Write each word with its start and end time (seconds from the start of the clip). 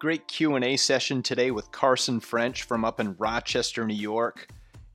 Great 0.00 0.28
Q&A 0.28 0.76
session 0.76 1.24
today 1.24 1.50
with 1.50 1.72
Carson 1.72 2.20
French 2.20 2.62
from 2.62 2.84
up 2.84 3.00
in 3.00 3.16
Rochester, 3.18 3.84
New 3.84 3.96
York, 3.96 4.46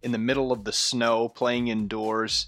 in 0.02 0.14
the 0.14 0.18
middle 0.18 0.54
of 0.54 0.64
the 0.64 0.72
snow, 0.72 1.28
playing 1.28 1.68
indoors. 1.68 2.48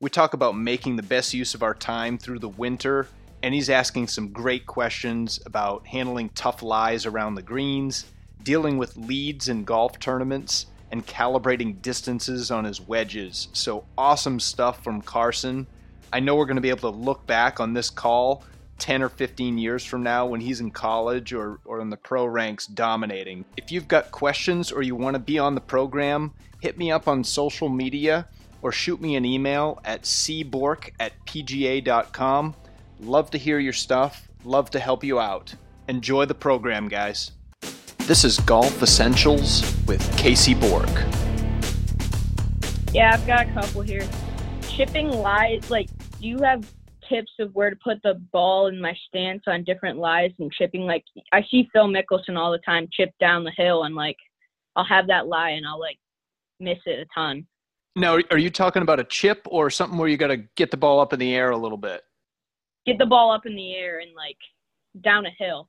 We 0.00 0.10
talk 0.10 0.34
about 0.34 0.58
making 0.58 0.96
the 0.96 1.04
best 1.04 1.32
use 1.32 1.54
of 1.54 1.62
our 1.62 1.74
time 1.74 2.18
through 2.18 2.40
the 2.40 2.48
winter, 2.48 3.06
and 3.44 3.54
he's 3.54 3.70
asking 3.70 4.08
some 4.08 4.32
great 4.32 4.66
questions 4.66 5.38
about 5.46 5.86
handling 5.86 6.30
tough 6.30 6.60
lies 6.60 7.06
around 7.06 7.36
the 7.36 7.42
greens, 7.42 8.06
dealing 8.42 8.78
with 8.78 8.96
leads 8.96 9.48
in 9.48 9.62
golf 9.62 10.00
tournaments, 10.00 10.66
and 10.90 11.06
calibrating 11.06 11.80
distances 11.82 12.50
on 12.50 12.64
his 12.64 12.80
wedges. 12.80 13.46
So 13.52 13.84
awesome 13.96 14.40
stuff 14.40 14.82
from 14.82 15.02
Carson. 15.02 15.68
I 16.12 16.18
know 16.18 16.34
we're 16.34 16.46
going 16.46 16.56
to 16.56 16.62
be 16.62 16.70
able 16.70 16.92
to 16.92 16.98
look 16.98 17.24
back 17.28 17.60
on 17.60 17.74
this 17.74 17.90
call 17.90 18.42
10 18.82 19.00
or 19.00 19.08
15 19.08 19.58
years 19.58 19.84
from 19.84 20.02
now 20.02 20.26
when 20.26 20.40
he's 20.40 20.58
in 20.58 20.68
college 20.68 21.32
or, 21.32 21.60
or 21.64 21.80
in 21.80 21.88
the 21.88 21.96
pro 21.96 22.24
ranks 22.26 22.66
dominating. 22.66 23.44
If 23.56 23.70
you've 23.70 23.86
got 23.86 24.10
questions 24.10 24.72
or 24.72 24.82
you 24.82 24.96
want 24.96 25.14
to 25.14 25.20
be 25.20 25.38
on 25.38 25.54
the 25.54 25.60
program, 25.60 26.32
hit 26.60 26.76
me 26.76 26.90
up 26.90 27.06
on 27.06 27.22
social 27.22 27.68
media 27.68 28.26
or 28.60 28.72
shoot 28.72 29.00
me 29.00 29.14
an 29.14 29.24
email 29.24 29.78
at 29.84 30.02
cbork 30.02 30.90
at 30.98 31.12
pga.com. 31.26 32.56
Love 32.98 33.30
to 33.30 33.38
hear 33.38 33.60
your 33.60 33.72
stuff. 33.72 34.28
Love 34.42 34.68
to 34.70 34.80
help 34.80 35.04
you 35.04 35.20
out. 35.20 35.54
Enjoy 35.86 36.24
the 36.24 36.34
program, 36.34 36.88
guys. 36.88 37.30
This 37.98 38.24
is 38.24 38.40
Golf 38.40 38.82
Essentials 38.82 39.62
with 39.86 40.02
Casey 40.18 40.54
Bork. 40.54 40.90
Yeah, 42.92 43.12
I've 43.14 43.24
got 43.28 43.46
a 43.46 43.52
couple 43.52 43.82
here. 43.82 44.08
Chipping 44.68 45.08
lies, 45.08 45.70
like, 45.70 45.86
do 46.20 46.26
you 46.26 46.38
have 46.38 46.68
tips 47.08 47.32
of 47.38 47.54
where 47.54 47.70
to 47.70 47.76
put 47.82 48.02
the 48.02 48.14
ball 48.32 48.66
in 48.68 48.80
my 48.80 48.94
stance 49.06 49.42
on 49.46 49.64
different 49.64 49.98
lies 49.98 50.32
and 50.38 50.52
chipping? 50.52 50.82
Like, 50.82 51.04
I 51.32 51.42
see 51.50 51.68
Phil 51.72 51.88
Mickelson 51.88 52.36
all 52.36 52.52
the 52.52 52.58
time 52.58 52.88
chip 52.92 53.10
down 53.20 53.44
the 53.44 53.52
hill, 53.56 53.84
and 53.84 53.94
like, 53.94 54.16
I'll 54.76 54.84
have 54.84 55.06
that 55.08 55.26
lie 55.26 55.50
and 55.50 55.66
I'll 55.66 55.80
like 55.80 55.98
miss 56.60 56.78
it 56.86 57.00
a 57.00 57.06
ton. 57.14 57.46
Now, 57.94 58.18
are 58.30 58.38
you 58.38 58.48
talking 58.48 58.82
about 58.82 59.00
a 59.00 59.04
chip 59.04 59.42
or 59.46 59.68
something 59.68 59.98
where 59.98 60.08
you 60.08 60.16
got 60.16 60.28
to 60.28 60.38
get 60.56 60.70
the 60.70 60.78
ball 60.78 60.98
up 61.00 61.12
in 61.12 61.18
the 61.18 61.34
air 61.34 61.50
a 61.50 61.56
little 61.56 61.76
bit? 61.76 62.02
Get 62.86 62.98
the 62.98 63.06
ball 63.06 63.30
up 63.30 63.44
in 63.44 63.54
the 63.54 63.74
air 63.74 63.98
and 64.00 64.14
like 64.16 64.38
down 65.02 65.26
a 65.26 65.30
hill. 65.38 65.68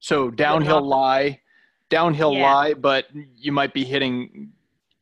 So 0.00 0.30
downhill 0.30 0.82
lie, 0.82 1.40
downhill 1.88 2.34
Yeah. 2.34 2.52
lie, 2.52 2.74
but 2.74 3.06
you 3.36 3.52
might 3.52 3.72
be 3.72 3.84
hitting 3.84 4.52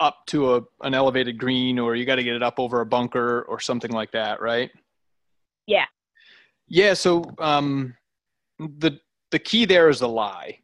up 0.00 0.26
to 0.26 0.56
a 0.56 0.62
an 0.82 0.92
elevated 0.92 1.38
green, 1.38 1.78
or 1.78 1.96
you 1.96 2.04
got 2.04 2.16
to 2.16 2.22
get 2.24 2.36
it 2.36 2.42
up 2.42 2.58
over 2.58 2.80
a 2.80 2.86
bunker 2.86 3.42
or 3.48 3.58
something 3.58 3.90
like 3.90 4.10
that, 4.12 4.40
right? 4.42 4.70
Yeah. 5.66 5.86
Yeah. 6.68 6.94
So 6.94 7.24
um, 7.38 7.94
the 8.58 8.98
the 9.30 9.38
key 9.38 9.64
there 9.64 9.88
is 9.88 10.00
the 10.00 10.08
lie. 10.08 10.58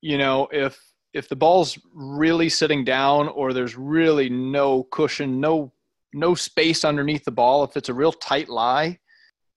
You 0.00 0.18
know, 0.18 0.48
if 0.52 0.78
if 1.12 1.28
the 1.28 1.36
ball's 1.36 1.78
really 1.92 2.48
sitting 2.48 2.84
down, 2.84 3.28
or 3.28 3.52
there's 3.52 3.76
really 3.76 4.28
no 4.28 4.84
cushion, 4.84 5.40
no 5.40 5.72
no 6.12 6.34
space 6.34 6.84
underneath 6.84 7.24
the 7.24 7.30
ball, 7.30 7.64
if 7.64 7.76
it's 7.76 7.88
a 7.88 7.94
real 7.94 8.12
tight 8.12 8.48
lie, 8.48 8.98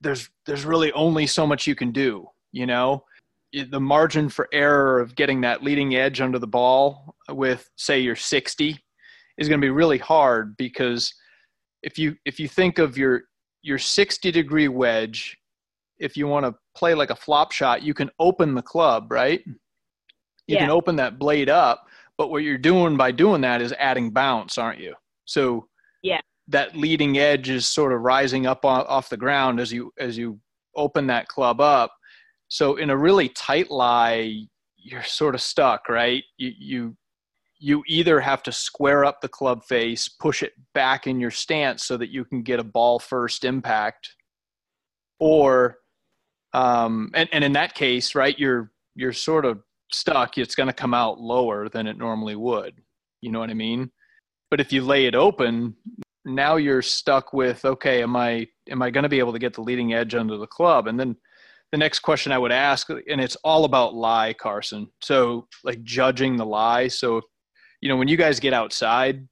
there's 0.02 0.30
there's 0.46 0.66
really 0.66 0.92
only 0.94 1.28
so 1.28 1.46
much 1.46 1.68
you 1.68 1.76
can 1.76 1.92
do. 1.92 2.28
You 2.52 2.66
know, 2.66 3.06
the 3.54 3.80
margin 3.80 4.30
for 4.30 4.48
error 4.52 5.00
of 5.00 5.16
getting 5.16 5.42
that 5.42 5.64
leading 5.64 5.96
edge 5.96 6.22
under 6.22 6.40
the 6.40 6.48
ball 6.48 7.16
with 7.30 7.70
say 7.76 8.00
your 8.00 8.16
60 8.16 8.78
is 9.38 9.48
going 9.48 9.60
to 9.60 9.66
be 9.66 9.72
really 9.72 9.98
hard 9.98 10.56
because 10.58 11.14
if 11.84 11.98
you 11.98 12.16
if 12.26 12.40
you 12.40 12.48
think 12.48 12.80
of 12.80 12.98
your 12.98 13.24
your 13.62 13.78
60 13.78 14.32
degree 14.32 14.68
wedge 14.68 15.38
if 16.00 16.18
you 16.18 16.28
want 16.28 16.46
to 16.46 16.56
play 16.76 16.94
like 16.94 17.10
a 17.10 17.16
flop 17.16 17.52
shot 17.52 17.84
you 17.84 17.94
can 17.94 18.10
open 18.20 18.56
the 18.56 18.62
club 18.62 19.12
right 19.12 19.44
you 20.48 20.58
can 20.58 20.70
open 20.70 20.96
that 20.96 21.20
blade 21.20 21.50
up 21.50 21.86
but 22.18 22.30
what 22.30 22.44
you're 22.44 22.58
doing 22.58 22.98
by 22.98 23.12
doing 23.12 23.42
that 23.42 23.62
is 23.62 23.74
adding 23.80 24.10
bounce 24.10 24.58
aren't 24.58 24.80
you 24.80 24.94
so 25.26 25.68
Yeah. 26.02 26.20
that 26.48 26.76
leading 26.76 27.18
edge 27.18 27.50
is 27.50 27.66
sort 27.68 27.94
of 27.94 28.02
rising 28.02 28.46
up 28.46 28.66
off 28.66 29.10
the 29.10 29.18
ground 29.18 29.60
as 29.60 29.72
you 29.72 29.94
as 29.98 30.18
you 30.18 30.40
open 30.76 31.08
that 31.08 31.28
club 31.28 31.62
up 31.62 31.92
so 32.52 32.76
in 32.76 32.90
a 32.90 32.98
really 32.98 33.30
tight 33.30 33.72
lie, 33.72 34.46
you're 34.76 35.04
sort 35.04 35.36
of 35.36 35.42
stuck, 35.42 35.88
right? 35.88 36.22
You 36.38 36.52
you 36.58 36.98
you 37.62 37.84
either 37.88 38.20
have 38.20 38.42
to 38.44 38.52
square 38.52 39.06
up 39.06 39.22
the 39.22 39.30
club 39.30 39.64
face, 39.64 40.08
push 40.08 40.42
it 40.42 40.54
back 40.74 41.06
in 41.06 41.20
your 41.20 41.32
stance 41.32 41.84
so 41.84 41.96
that 41.96 42.10
you 42.10 42.26
can 42.26 42.42
get 42.42 42.60
a 42.60 42.64
ball 42.64 42.98
first 42.98 43.46
impact, 43.46 44.16
or 45.20 45.78
um, 46.54 47.12
and 47.14 47.30
and 47.32 47.44
in 47.44 47.54
that 47.54 47.76
case, 47.76 48.16
right, 48.16 48.38
you're 48.38 48.72
you're 48.96 49.14
sort 49.14 49.46
of 49.46 49.62
stuck. 49.94 50.38
It's 50.38 50.56
going 50.56 50.68
to 50.68 50.74
come 50.74 50.94
out 50.94 51.20
lower 51.20 51.70
than 51.70 51.88
it 51.88 51.98
normally 51.98 52.36
would. 52.36 52.74
You 53.22 53.32
know 53.32 53.40
what 53.40 53.52
I 53.52 53.54
mean? 53.54 53.92
But 54.50 54.60
if 54.60 54.74
you 54.74 54.82
lay 54.84 55.06
it 55.06 55.16
open, 55.16 55.76
now 56.26 56.56
you're 56.56 56.82
stuck 56.82 57.32
with 57.32 57.64
okay, 57.64 58.02
am 58.02 58.16
I 58.16 58.48
am 58.70 58.82
I 58.82 58.90
going 58.90 59.04
to 59.04 59.10
be 59.10 59.20
able 59.20 59.34
to 59.34 59.40
get 59.40 59.54
the 59.54 59.62
leading 59.62 59.94
edge 59.94 60.16
under 60.16 60.38
the 60.38 60.48
club? 60.48 60.88
And 60.88 61.00
then 61.00 61.16
the 61.72 61.78
next 61.78 62.00
question 62.00 62.32
I 62.32 62.38
would 62.38 62.52
ask, 62.52 62.90
and 62.90 63.22
it's 63.22 63.38
all 63.44 63.66
about 63.66 63.94
lie, 63.94 64.34
Carson. 64.34 64.90
So 65.02 65.48
like 65.64 65.82
judging 65.84 66.36
the 66.36 66.46
lie. 66.46 66.88
So, 66.90 67.22
you 67.82 67.90
know, 67.90 67.98
when 67.98 68.08
you 68.08 68.18
guys 68.18 68.40
get 68.40 68.54
outside, 68.54 69.28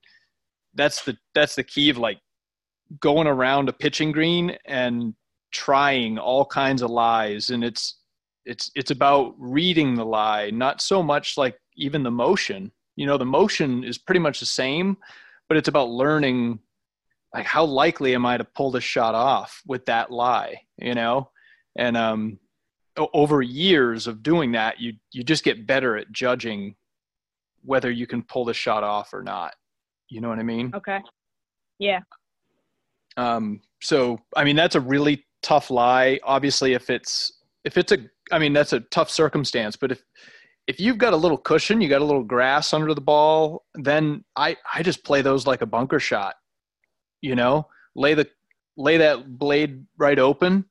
that's 0.74 1.04
the 1.04 1.18
that's 1.34 1.56
the 1.56 1.64
key 1.64 1.90
of 1.90 1.98
like 1.98 2.20
going 3.00 3.28
around 3.28 3.70
a 3.70 3.74
pitching 3.74 4.12
green 4.12 4.58
and 4.66 5.14
trying 5.52 6.18
all 6.18 6.46
kinds 6.46 6.82
of 6.82 6.90
lies. 6.90 7.50
And 7.50 7.64
it's 7.64 8.00
it's 8.46 8.72
it's 8.76 8.92
about 8.92 9.36
reading 9.38 9.96
the 9.96 10.06
lie, 10.06 10.50
not 10.50 10.82
so 10.82 11.02
much 11.02 11.38
like 11.38 11.58
even 11.76 12.04
the 12.04 12.12
motion. 12.12 12.72
You 12.96 13.06
know, 13.06 13.18
the 13.18 13.26
motion 13.26 13.84
is 13.84 13.98
pretty 13.98 14.20
much 14.20 14.40
the 14.40 14.46
same, 14.46 14.98
but 15.48 15.58
it's 15.58 15.70
about 15.70 15.90
learning 15.90 16.60
like 17.34 17.46
how 17.46 17.64
likely 17.64 18.16
am 18.16 18.26
I 18.26 18.38
to 18.38 18.44
pull 18.44 18.72
this 18.72 18.84
shot 18.84 19.16
off 19.16 19.62
with 19.68 19.86
that 19.86 20.12
lie, 20.12 20.62
you 20.78 20.96
know? 20.96 21.30
and 21.76 21.96
um, 21.96 22.40
over 23.14 23.42
years 23.42 24.06
of 24.08 24.22
doing 24.22 24.52
that, 24.52 24.80
you 24.80 24.94
you 25.12 25.24
just 25.24 25.44
get 25.44 25.66
better 25.66 25.98
at 25.98 26.12
judging 26.12 26.76
whether 27.64 27.92
you 27.92 28.08
can 28.08 28.24
pull 28.24 28.46
the 28.46 28.54
shot 28.54 28.84
off 28.84 29.14
or 29.14 29.22
not. 29.22 29.56
You 30.10 30.22
know 30.22 30.30
what 30.30 30.40
I 30.40 30.44
mean? 30.44 30.72
Okay. 30.76 31.00
Yeah. 31.78 32.00
Um, 33.18 33.62
so 33.82 34.20
I 34.36 34.44
mean 34.44 34.56
that's 34.56 34.76
a 34.76 34.82
really 34.82 35.26
tough 35.42 35.70
lie. 35.70 36.20
Obviously, 36.24 36.74
if 36.74 36.90
it's 36.90 37.32
if 37.66 37.78
it's 37.78 37.92
a 37.92 37.98
I 38.32 38.40
mean 38.40 38.54
that's 38.54 38.74
a 38.74 38.80
tough 38.80 39.10
circumstance, 39.10 39.76
but 39.76 39.92
if 39.92 40.04
if 40.68 40.80
you've 40.80 40.98
got 40.98 41.14
a 41.14 41.18
little 41.18 41.38
cushion, 41.38 41.82
you 41.82 41.90
got 41.90 42.02
a 42.02 42.06
little 42.06 42.24
grass 42.24 42.74
under 42.74 42.94
the 42.94 43.02
ball, 43.02 43.66
then 43.76 44.24
I 44.36 44.58
I 44.74 44.84
just 44.84 45.04
play 45.04 45.22
those 45.22 45.48
like 45.48 45.62
a 45.62 45.66
bunker 45.66 46.00
shot. 46.00 46.36
You 47.22 47.36
know, 47.36 47.68
lay 47.96 48.14
the 48.14 48.28
lay 48.78 48.98
that 48.98 49.38
blade 49.38 49.86
right 49.98 50.18
open 50.18 50.66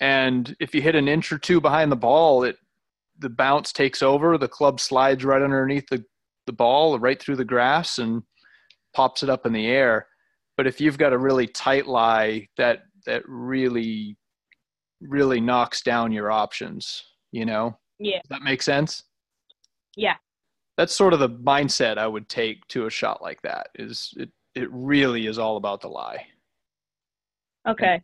and 0.00 0.56
if 0.60 0.74
you 0.74 0.80
hit 0.80 0.94
an 0.94 1.08
inch 1.08 1.32
or 1.32 1.38
two 1.38 1.60
behind 1.60 1.90
the 1.90 1.96
ball 1.96 2.44
it 2.44 2.56
the 3.18 3.28
bounce 3.28 3.72
takes 3.72 4.00
over 4.00 4.38
the 4.38 4.48
club 4.48 4.80
slides 4.80 5.24
right 5.24 5.42
underneath 5.42 5.86
the, 5.90 6.04
the 6.46 6.52
ball 6.52 6.98
right 6.98 7.20
through 7.20 7.36
the 7.36 7.44
grass 7.44 7.98
and 7.98 8.22
pops 8.94 9.22
it 9.22 9.30
up 9.30 9.46
in 9.46 9.52
the 9.52 9.66
air 9.66 10.06
but 10.56 10.66
if 10.66 10.80
you've 10.80 10.98
got 10.98 11.12
a 11.12 11.18
really 11.18 11.46
tight 11.46 11.86
lie 11.86 12.46
that 12.56 12.82
that 13.06 13.22
really 13.26 14.16
really 15.00 15.40
knocks 15.40 15.82
down 15.82 16.12
your 16.12 16.30
options 16.30 17.04
you 17.32 17.44
know 17.44 17.76
Yeah. 17.98 18.18
does 18.22 18.28
that 18.30 18.42
make 18.42 18.62
sense 18.62 19.04
Yeah. 19.96 20.14
that's 20.76 20.94
sort 20.94 21.12
of 21.14 21.20
the 21.20 21.30
mindset 21.30 21.96
i 21.98 22.06
would 22.06 22.28
take 22.28 22.66
to 22.68 22.86
a 22.86 22.90
shot 22.90 23.22
like 23.22 23.40
that 23.42 23.68
is 23.76 24.12
it 24.16 24.30
it 24.54 24.68
really 24.70 25.26
is 25.26 25.38
all 25.38 25.56
about 25.56 25.80
the 25.80 25.88
lie 25.88 26.26
Okay. 27.66 28.02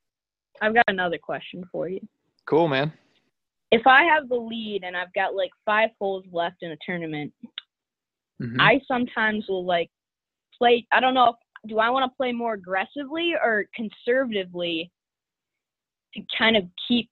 I've 0.62 0.72
got 0.72 0.84
another 0.87 1.19
question 1.19 1.65
for 1.72 1.88
you. 1.88 2.00
cool 2.47 2.69
man 2.69 2.93
If 3.72 3.87
I 3.87 4.04
have 4.04 4.28
the 4.28 4.37
lead 4.37 4.84
and 4.84 4.97
I've 4.97 5.12
got 5.15 5.34
like 5.34 5.50
five 5.66 5.91
holes 6.00 6.25
left 6.33 6.63
in 6.63 6.71
a 6.71 6.77
tournament, 6.86 7.33
Mhm. 8.41 8.57
I 8.61 8.81
sometimes 8.87 9.47
will 9.49 9.65
like 9.65 9.91
play. 10.57 10.87
I 10.93 11.01
don't 11.01 11.15
know 11.15 11.31
if 11.31 11.37
do 11.69 11.79
I 11.79 11.91
want 11.91 12.11
to 12.11 12.17
play 12.17 12.33
more 12.33 12.55
aggressively 12.55 13.35
or 13.35 13.67
conservatively 13.75 14.91
to 16.15 16.23
kind 16.37 16.57
of 16.57 16.65
keep 16.87 17.11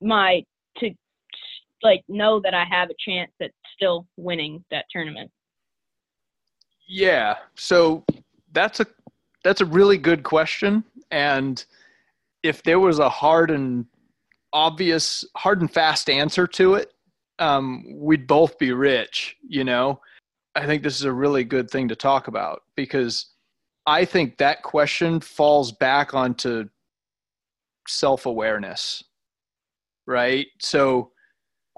my 0.00 0.44
to 0.78 0.90
like 1.82 2.02
know 2.08 2.40
that 2.40 2.54
I 2.54 2.64
have 2.64 2.88
a 2.90 2.94
chance 2.98 3.30
at 3.42 3.50
still 3.74 4.06
winning 4.16 4.64
that 4.70 4.86
tournament. 4.90 5.30
Yeah. 6.86 7.36
So 7.54 8.04
that's 8.52 8.80
a 8.80 8.86
that's 9.42 9.60
a 9.60 9.66
really 9.66 9.98
good 9.98 10.22
question 10.22 10.82
and 11.10 11.64
if 12.42 12.62
there 12.62 12.80
was 12.80 12.98
a 12.98 13.08
hard 13.08 13.50
and 13.50 13.84
obvious 14.52 15.24
hard 15.36 15.60
and 15.60 15.70
fast 15.70 16.08
answer 16.08 16.46
to 16.46 16.74
it 16.74 16.92
um, 17.40 17.84
we'd 17.90 18.26
both 18.26 18.58
be 18.58 18.72
rich 18.72 19.36
you 19.46 19.64
know 19.64 20.00
i 20.54 20.66
think 20.66 20.82
this 20.82 20.96
is 20.96 21.04
a 21.04 21.12
really 21.12 21.44
good 21.44 21.70
thing 21.70 21.88
to 21.88 21.96
talk 21.96 22.28
about 22.28 22.62
because 22.76 23.26
i 23.86 24.04
think 24.04 24.36
that 24.38 24.62
question 24.62 25.20
falls 25.20 25.72
back 25.72 26.14
onto 26.14 26.64
self-awareness 27.88 29.04
right 30.06 30.46
so 30.60 31.10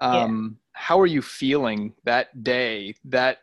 Um, 0.00 0.12
yeah. 0.14 0.78
How 0.78 1.00
are 1.00 1.06
you 1.06 1.22
feeling 1.22 1.94
that 2.04 2.44
day, 2.44 2.94
that 3.04 3.38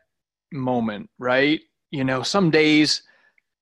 moment, 0.52 1.10
right? 1.18 1.60
You 1.90 2.04
know, 2.04 2.22
some 2.22 2.52
days 2.52 3.02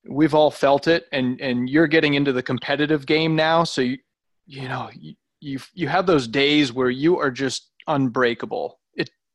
we've 0.09 0.33
all 0.35 0.51
felt 0.51 0.87
it, 0.89 1.05
and 1.13 1.39
and 1.39 1.69
you're 1.69 1.87
getting 1.87 2.15
into 2.15 2.33
the 2.33 2.43
competitive 2.43 3.05
game 3.05 3.33
now, 3.33 3.63
so 3.63 3.79
you 3.81 3.97
you 4.45 4.67
know 4.67 4.89
you 4.93 5.15
you, 5.39 5.59
you 5.73 5.87
have 5.87 6.05
those 6.05 6.27
days 6.27 6.73
where 6.73 6.89
you 6.89 7.17
are 7.17 7.31
just 7.31 7.71
unbreakable. 7.87 8.80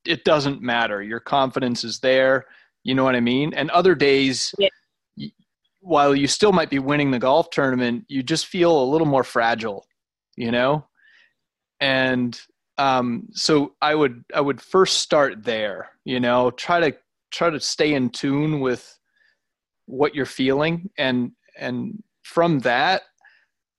It 0.06 0.24
doesn't 0.24 0.62
matter. 0.62 1.02
Your 1.02 1.20
confidence 1.20 1.84
is 1.84 2.00
there. 2.00 2.46
You 2.84 2.94
know 2.94 3.04
what 3.04 3.16
I 3.16 3.20
mean? 3.20 3.54
And 3.54 3.70
other 3.70 3.94
days. 3.94 4.54
Yeah 4.58 4.68
while 5.86 6.16
you 6.16 6.26
still 6.26 6.50
might 6.50 6.68
be 6.68 6.80
winning 6.80 7.12
the 7.12 7.18
golf 7.18 7.48
tournament, 7.50 8.04
you 8.08 8.20
just 8.20 8.46
feel 8.46 8.82
a 8.82 8.90
little 8.90 9.06
more 9.06 9.22
fragile, 9.22 9.86
you 10.34 10.50
know? 10.50 10.84
And 11.78 12.38
um, 12.76 13.28
so 13.30 13.74
I 13.80 13.94
would 13.94 14.24
I 14.34 14.40
would 14.40 14.60
first 14.60 14.98
start 14.98 15.44
there, 15.44 15.90
you 16.04 16.18
know, 16.18 16.50
try 16.50 16.80
to 16.90 16.96
try 17.30 17.50
to 17.50 17.60
stay 17.60 17.94
in 17.94 18.10
tune 18.10 18.58
with 18.58 18.98
what 19.86 20.12
you're 20.12 20.26
feeling 20.26 20.90
and 20.98 21.30
and 21.56 22.02
from 22.24 22.58
that 22.60 23.02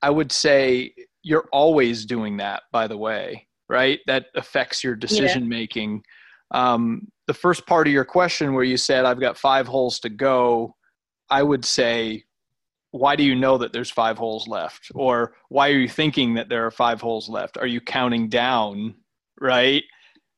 I 0.02 0.10
would 0.10 0.32
say 0.32 0.94
you're 1.24 1.50
always 1.52 2.06
doing 2.06 2.38
that 2.38 2.64
by 2.72 2.88
the 2.88 2.98
way, 2.98 3.47
right? 3.70 4.00
That 4.08 4.26
affects 4.36 4.84
your 4.84 4.96
decision 4.96 5.48
making. 5.50 6.04
Um, 6.52 7.08
the 7.28 7.34
first 7.34 7.66
part 7.66 7.88
of 7.88 7.94
your 7.94 8.06
question 8.06 8.54
where 8.54 8.64
you 8.64 8.78
said 8.78 9.06
I've 9.06 9.20
got 9.20 9.38
5 9.38 9.68
holes 9.68 10.00
to 10.00 10.10
go, 10.10 10.76
I 11.30 11.44
would 11.44 11.66
say, 11.66 12.24
why 12.92 13.16
do 13.16 13.24
you 13.24 13.36
know 13.36 13.58
that 13.58 13.74
there's 13.74 13.92
five 13.92 14.18
holes 14.18 14.48
left? 14.48 14.92
Or 14.96 15.34
why 15.50 15.70
are 15.70 15.78
you 15.78 15.90
thinking 15.90 16.34
that 16.36 16.50
there 16.50 16.66
are 16.66 16.72
five 16.72 17.02
holes 17.02 17.30
left? 17.30 17.58
Are 17.58 17.68
you 17.68 17.82
counting 17.82 18.30
down, 18.30 18.96
right? 19.40 19.84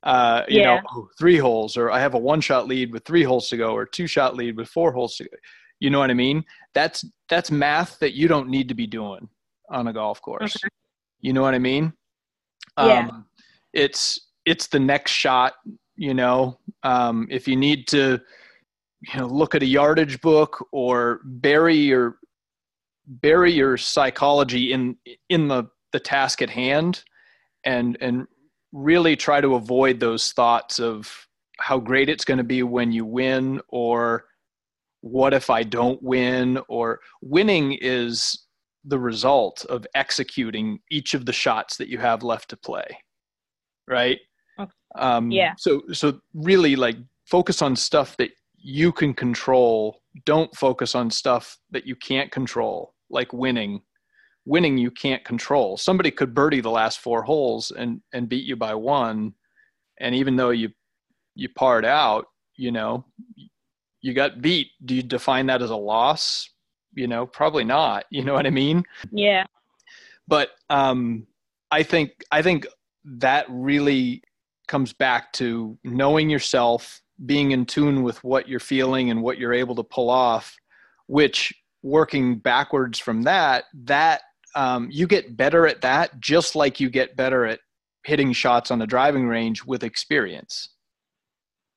Uh, 0.04 0.44
you 0.48 0.62
yeah. 0.62 0.76
know, 0.76 0.82
oh, 0.96 1.10
three 1.18 1.38
holes, 1.38 1.76
or 1.76 1.92
I 1.92 2.00
have 2.00 2.14
a 2.14 2.20
one 2.20 2.42
shot 2.42 2.68
lead 2.68 2.92
with 2.92 3.04
three 3.04 3.24
holes 3.24 3.50
to 3.50 3.58
go, 3.58 3.76
or 3.76 3.86
two 3.86 4.08
shot 4.08 4.36
lead 4.36 4.56
with 4.56 4.70
four 4.70 4.92
holes 4.94 5.18
to 5.18 5.26
go. 5.26 5.38
You 5.80 5.90
know 5.90 6.00
what 6.00 6.10
I 6.10 6.14
mean? 6.14 6.46
That's 6.74 7.06
that's 7.28 7.52
math 7.52 8.00
that 8.00 8.14
you 8.14 8.28
don't 8.28 8.50
need 8.50 8.70
to 8.70 8.76
be 8.76 8.88
doing 8.88 9.28
on 9.70 9.88
a 9.88 9.94
golf 9.94 10.22
course. 10.22 10.56
Okay. 10.56 10.70
You 11.22 11.34
know 11.34 11.42
what 11.42 11.54
I 11.54 11.60
mean? 11.60 11.94
Yeah. 12.78 13.08
Um, 13.08 13.26
it's 13.74 14.28
it's 14.46 14.68
the 14.68 14.80
next 14.80 15.12
shot. 15.12 15.54
You 15.96 16.14
know, 16.14 16.60
um, 16.84 17.28
if 17.30 17.48
you 17.48 17.56
need 17.56 17.88
to 17.90 18.20
you 19.02 19.20
know 19.20 19.28
look 19.28 19.56
at 19.56 19.64
a 19.64 19.68
yardage 19.68 20.22
book 20.22 20.66
or 20.72 21.22
bury 21.24 21.76
your 21.76 22.18
bury 23.08 23.52
your 23.52 23.78
psychology 23.78 24.72
in 24.74 24.96
in 25.30 25.48
the 25.48 25.66
the 25.92 26.00
task 26.00 26.42
at 26.42 26.50
hand 26.50 27.04
and 27.64 27.98
and 28.02 28.28
really 28.72 29.16
try 29.16 29.42
to 29.42 29.56
avoid 29.56 30.00
those 30.00 30.32
thoughts 30.34 30.80
of 30.80 31.28
how 31.60 31.80
great 31.80 32.08
it's 32.10 32.24
going 32.24 32.38
to 32.38 32.44
be 32.44 32.62
when 32.62 32.92
you 32.92 33.04
win 33.04 33.60
or 33.70 34.26
what 35.02 35.34
if 35.34 35.50
i 35.50 35.64
don't 35.64 36.02
win 36.04 36.60
or 36.68 37.00
winning 37.22 37.76
is 37.82 38.46
the 38.90 39.00
result 39.00 39.66
of 39.66 39.86
executing 39.96 40.80
each 40.92 41.14
of 41.14 41.26
the 41.26 41.34
shots 41.34 41.78
that 41.78 41.88
you 41.88 41.98
have 41.98 42.24
left 42.24 42.50
to 42.50 42.58
play 42.58 42.98
right? 43.90 44.20
Okay. 44.60 44.72
um, 44.96 45.32
yeah. 45.32 45.54
so 45.58 45.82
so 45.92 46.20
really 46.34 46.76
like 46.76 46.96
focus 47.26 47.62
on 47.62 47.76
stuff 47.76 48.16
that 48.18 48.32
you 48.56 48.92
can 48.92 49.14
control. 49.14 50.02
Don't 50.26 50.56
focus 50.56 50.96
on 50.96 51.10
stuff 51.10 51.58
that 51.72 51.86
you 51.86 51.96
can't 51.96 52.32
control 52.32 52.94
like 53.10 53.34
winning. 53.34 53.82
Winning 54.46 54.78
you 54.78 54.92
can't 54.92 55.24
control. 55.26 55.76
Somebody 55.78 56.12
could 56.12 56.34
birdie 56.34 56.62
the 56.62 56.70
last 56.70 57.00
four 57.00 57.24
holes 57.24 57.72
and 57.72 58.02
and 58.14 58.30
beat 58.30 58.46
you 58.46 58.56
by 58.56 58.74
one 58.76 59.34
and 60.00 60.16
even 60.16 60.36
though 60.36 60.52
you 60.52 60.70
you 61.36 61.50
parred 61.50 61.86
out 61.86 62.26
you 62.56 62.72
know 62.72 63.06
you 64.02 64.14
got 64.14 64.42
beat. 64.42 64.68
Do 64.86 64.96
you 64.96 65.04
define 65.04 65.48
that 65.48 65.62
as 65.62 65.72
a 65.72 65.76
loss 65.76 66.50
you 67.00 67.08
know 67.08 67.26
probably 67.26 67.64
not 67.64 68.06
you 68.12 68.24
know 68.24 68.34
what 68.34 68.46
i 68.46 68.50
mean? 68.50 68.84
Yeah. 69.12 69.46
But 70.28 70.50
um 70.70 71.26
i 71.72 71.82
think 71.84 72.12
i 72.32 72.42
think 72.42 72.68
that 73.06 73.46
really 73.50 74.22
comes 74.68 74.94
back 74.94 75.34
to 75.34 75.78
knowing 75.84 76.30
yourself 76.30 77.02
being 77.26 77.52
in 77.52 77.66
tune 77.66 78.04
with 78.04 78.24
what 78.24 78.48
you're 78.48 78.60
feeling 78.60 79.10
and 79.10 79.22
what 79.22 79.38
you're 79.38 79.54
able 79.54 79.76
to 79.76 79.84
pull 79.84 80.10
off 80.10 80.56
which 81.08 81.54
working 81.82 82.38
backwards 82.38 83.00
from 83.00 83.24
that 83.24 83.64
that 83.74 84.22
um, 84.56 84.90
you 84.92 85.08
get 85.08 85.38
better 85.38 85.68
at 85.68 85.82
that 85.82 86.20
just 86.20 86.56
like 86.56 86.80
you 86.80 86.90
get 86.90 87.16
better 87.16 87.46
at 87.46 87.60
hitting 88.04 88.34
shots 88.34 88.72
on 88.72 88.80
the 88.80 88.88
driving 88.88 89.28
range 89.28 89.64
with 89.64 89.84
experience. 89.84 90.70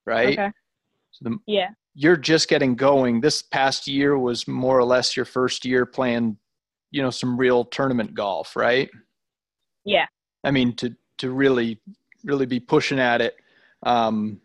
Right? 0.06 0.38
Okay. 0.38 0.50
so 1.12 1.28
the, 1.28 1.38
yeah 1.46 1.68
you're 1.94 2.16
just 2.16 2.48
getting 2.48 2.74
going. 2.74 3.20
This 3.20 3.42
past 3.42 3.86
year 3.86 4.18
was 4.18 4.48
more 4.48 4.78
or 4.78 4.84
less 4.84 5.16
your 5.16 5.26
first 5.26 5.64
year 5.64 5.86
playing 5.86 6.38
you 6.90 7.02
know 7.02 7.10
some 7.10 7.38
real 7.38 7.64
tournament 7.64 8.14
golf 8.14 8.54
right? 8.54 8.90
Yeah. 9.84 10.06
I 10.44 10.50
mean 10.50 10.74
to 10.76 10.94
to 11.18 11.30
really 11.30 11.80
really 12.24 12.46
be 12.46 12.60
pushing 12.60 13.00
at 13.00 13.20
it. 13.20 13.36
Um 13.82 14.40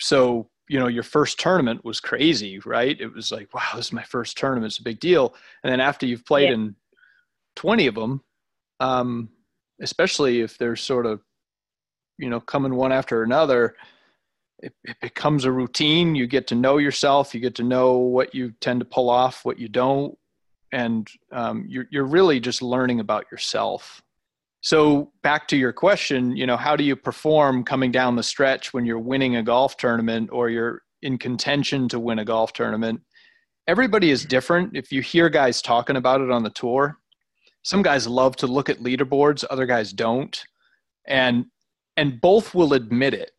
so 0.00 0.48
you 0.68 0.80
know 0.80 0.88
your 0.88 1.02
first 1.02 1.38
tournament 1.38 1.84
was 1.84 2.00
crazy 2.00 2.58
right? 2.60 2.98
It 3.00 3.12
was 3.12 3.30
like 3.30 3.52
wow 3.54 3.62
this 3.76 3.86
is 3.86 3.92
my 3.92 4.02
first 4.02 4.36
tournament. 4.36 4.72
It's 4.72 4.80
a 4.80 4.84
big 4.84 5.00
deal. 5.00 5.34
And 5.62 5.70
then 5.70 5.80
after 5.80 6.06
you've 6.06 6.26
played 6.26 6.48
yeah. 6.48 6.54
in 6.54 6.76
20 7.56 7.86
of 7.86 7.94
them 7.94 8.22
um, 8.80 9.28
especially 9.80 10.40
if 10.40 10.58
they're 10.58 10.76
sort 10.76 11.06
of 11.06 11.20
you 12.18 12.30
know 12.30 12.40
coming 12.40 12.74
one 12.74 12.92
after 12.92 13.22
another 13.22 13.76
it, 14.64 14.74
it, 14.84 14.96
becomes 15.00 15.44
a 15.44 15.52
routine 15.52 16.14
you 16.14 16.26
get 16.26 16.46
to 16.46 16.54
know 16.54 16.78
yourself 16.78 17.34
you 17.34 17.40
get 17.40 17.54
to 17.54 17.62
know 17.62 17.98
what 17.98 18.34
you 18.34 18.52
tend 18.60 18.80
to 18.80 18.86
pull 18.86 19.08
off 19.10 19.44
what 19.44 19.58
you 19.58 19.68
don't 19.68 20.16
and 20.72 21.08
um, 21.30 21.64
you're, 21.68 21.86
you're 21.90 22.04
really 22.04 22.40
just 22.40 22.62
learning 22.62 23.00
about 23.00 23.24
yourself 23.30 24.02
so 24.64 25.12
back 25.22 25.46
to 25.48 25.58
your 25.58 25.74
question, 25.74 26.34
you 26.34 26.46
know, 26.46 26.56
how 26.56 26.74
do 26.74 26.84
you 26.84 26.96
perform 26.96 27.64
coming 27.64 27.92
down 27.92 28.16
the 28.16 28.22
stretch 28.22 28.72
when 28.72 28.86
you're 28.86 28.98
winning 28.98 29.36
a 29.36 29.42
golf 29.42 29.76
tournament 29.76 30.30
or 30.32 30.48
you're 30.48 30.80
in 31.02 31.18
contention 31.18 31.86
to 31.90 32.00
win 32.00 32.20
a 32.20 32.24
golf 32.24 32.54
tournament? 32.54 33.02
Everybody 33.68 34.10
is 34.10 34.24
different. 34.24 34.74
If 34.74 34.90
you 34.90 35.02
hear 35.02 35.28
guys 35.28 35.60
talking 35.60 35.96
about 35.96 36.22
it 36.22 36.30
on 36.30 36.42
the 36.42 36.48
tour, 36.48 36.96
some 37.62 37.82
guys 37.82 38.06
love 38.06 38.36
to 38.36 38.46
look 38.46 38.70
at 38.70 38.78
leaderboards, 38.78 39.44
other 39.50 39.66
guys 39.66 39.92
don't. 39.92 40.42
And 41.06 41.44
and 41.98 42.18
both 42.22 42.54
will 42.54 42.72
admit 42.72 43.12
it, 43.12 43.32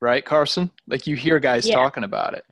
right, 0.00 0.24
Carson? 0.24 0.70
Like 0.86 1.06
you 1.06 1.16
hear 1.16 1.38
guys 1.38 1.66
yeah. 1.66 1.74
talking 1.74 2.04
about 2.04 2.34
it. 2.34 2.44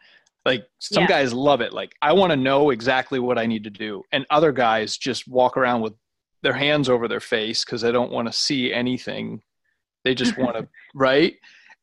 Like 0.45 0.67
some 0.79 1.03
yeah. 1.03 1.09
guys 1.09 1.33
love 1.33 1.61
it. 1.61 1.73
Like 1.73 1.95
I 2.03 2.13
want 2.13 2.31
to 2.31 2.37
know 2.37 2.71
exactly 2.71 3.19
what 3.19 3.39
I 3.39 3.47
need 3.47 3.65
to 3.65 3.71
do. 3.71 4.03
And 4.13 4.27
other 4.31 4.53
guys 4.53 4.97
just 4.97 5.29
walk 5.29 5.57
around 5.57 5.83
with 5.83 5.95
their 6.43 6.53
hands 6.53 6.89
over 6.89 7.07
their 7.07 7.21
face 7.21 7.65
because 7.65 7.81
they 7.83 7.93
don't 7.93 8.11
want 8.11 8.27
to 8.27 8.33
see 8.33 8.73
anything. 8.73 9.41
They 10.05 10.15
just 10.15 10.37
want 10.37 10.57
to 10.57 10.69
right, 10.95 11.35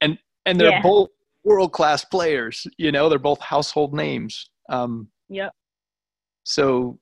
and 0.02 0.18
and 0.46 0.60
they're 0.60 0.72
yeah. 0.72 0.82
both 0.82 1.10
world 1.46 1.72
class 1.72 2.04
players. 2.04 2.68
You 2.78 2.92
know, 2.92 3.08
they're 3.08 3.18
both 3.18 3.40
household 3.40 3.94
names. 3.94 4.50
Um, 4.70 5.08
yep. 5.30 5.54
So 6.44 7.00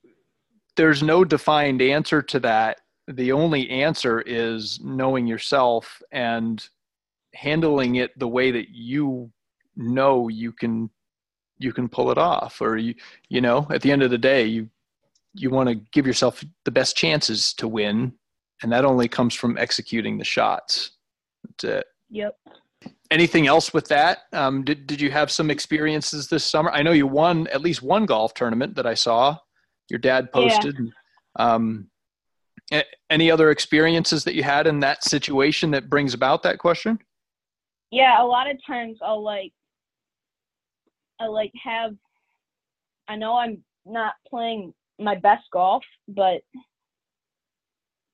there's 0.76 1.02
no 1.02 1.26
defined 1.26 1.82
answer 1.82 2.22
to 2.22 2.40
that. 2.42 2.82
The 3.08 3.32
only 3.32 3.70
answer 3.70 4.22
is 4.22 4.80
knowing 4.84 5.26
yourself 5.26 6.02
and 6.12 6.66
handling 7.34 7.96
it 7.96 8.18
the 8.18 8.28
way 8.28 8.52
that 8.52 8.70
you 8.70 9.32
know 9.76 10.28
you 10.28 10.52
can 10.52 10.90
you 11.60 11.74
can 11.74 11.90
pull 11.90 12.12
it 12.12 12.18
off 12.18 12.62
or 12.62 12.78
you 12.78 12.94
you 13.30 13.42
know 13.42 13.68
at 13.72 13.82
the 13.82 13.92
end 13.92 14.04
of 14.04 14.12
the 14.12 14.18
day 14.18 14.46
you 14.46 14.70
you 15.40 15.50
want 15.50 15.70
to 15.70 15.76
give 15.92 16.06
yourself 16.06 16.44
the 16.66 16.72
best 16.72 16.96
chances 16.96 17.54
to 17.54 17.68
win, 17.68 18.14
and 18.62 18.72
that 18.72 18.86
only 18.86 19.08
comes 19.08 19.34
from 19.34 19.58
executing 19.58 20.18
the 20.18 20.24
shots. 20.24 20.92
That's 21.44 21.64
it. 21.64 21.86
Yep. 22.10 22.38
Anything 23.12 23.48
else 23.48 23.74
with 23.74 23.88
that? 23.88 24.20
Um, 24.34 24.64
did 24.64 24.88
Did 24.88 25.00
you 25.00 25.12
have 25.12 25.32
some 25.32 25.50
experiences 25.50 26.28
this 26.28 26.44
summer? 26.44 26.72
I 26.72 26.82
know 26.82 26.92
you 26.92 27.08
won 27.08 27.48
at 27.48 27.62
least 27.62 27.82
one 27.82 28.06
golf 28.06 28.34
tournament 28.34 28.76
that 28.76 28.86
I 28.86 28.94
saw. 28.94 29.38
Your 29.90 30.00
dad 30.00 30.32
posted. 30.32 30.76
Yeah. 30.80 31.54
Um, 31.54 31.90
any 33.10 33.32
other 33.32 33.52
experiences 33.52 34.26
that 34.26 34.36
you 34.36 34.44
had 34.44 34.68
in 34.68 34.82
that 34.82 35.04
situation 35.04 35.72
that 35.72 35.90
brings 35.90 36.14
about 36.14 36.44
that 36.44 36.58
question? 36.60 37.00
Yeah, 37.92 38.22
a 38.22 38.26
lot 38.26 38.50
of 38.50 38.58
times 38.66 38.98
I'll 39.02 39.24
like, 39.24 39.54
I 41.20 41.26
like 41.28 41.52
have. 41.64 41.96
I 43.08 43.16
know 43.16 43.38
I'm 43.38 43.64
not 43.86 44.14
playing 44.30 44.74
my 45.00 45.16
best 45.16 45.44
golf, 45.52 45.84
but 46.10 46.42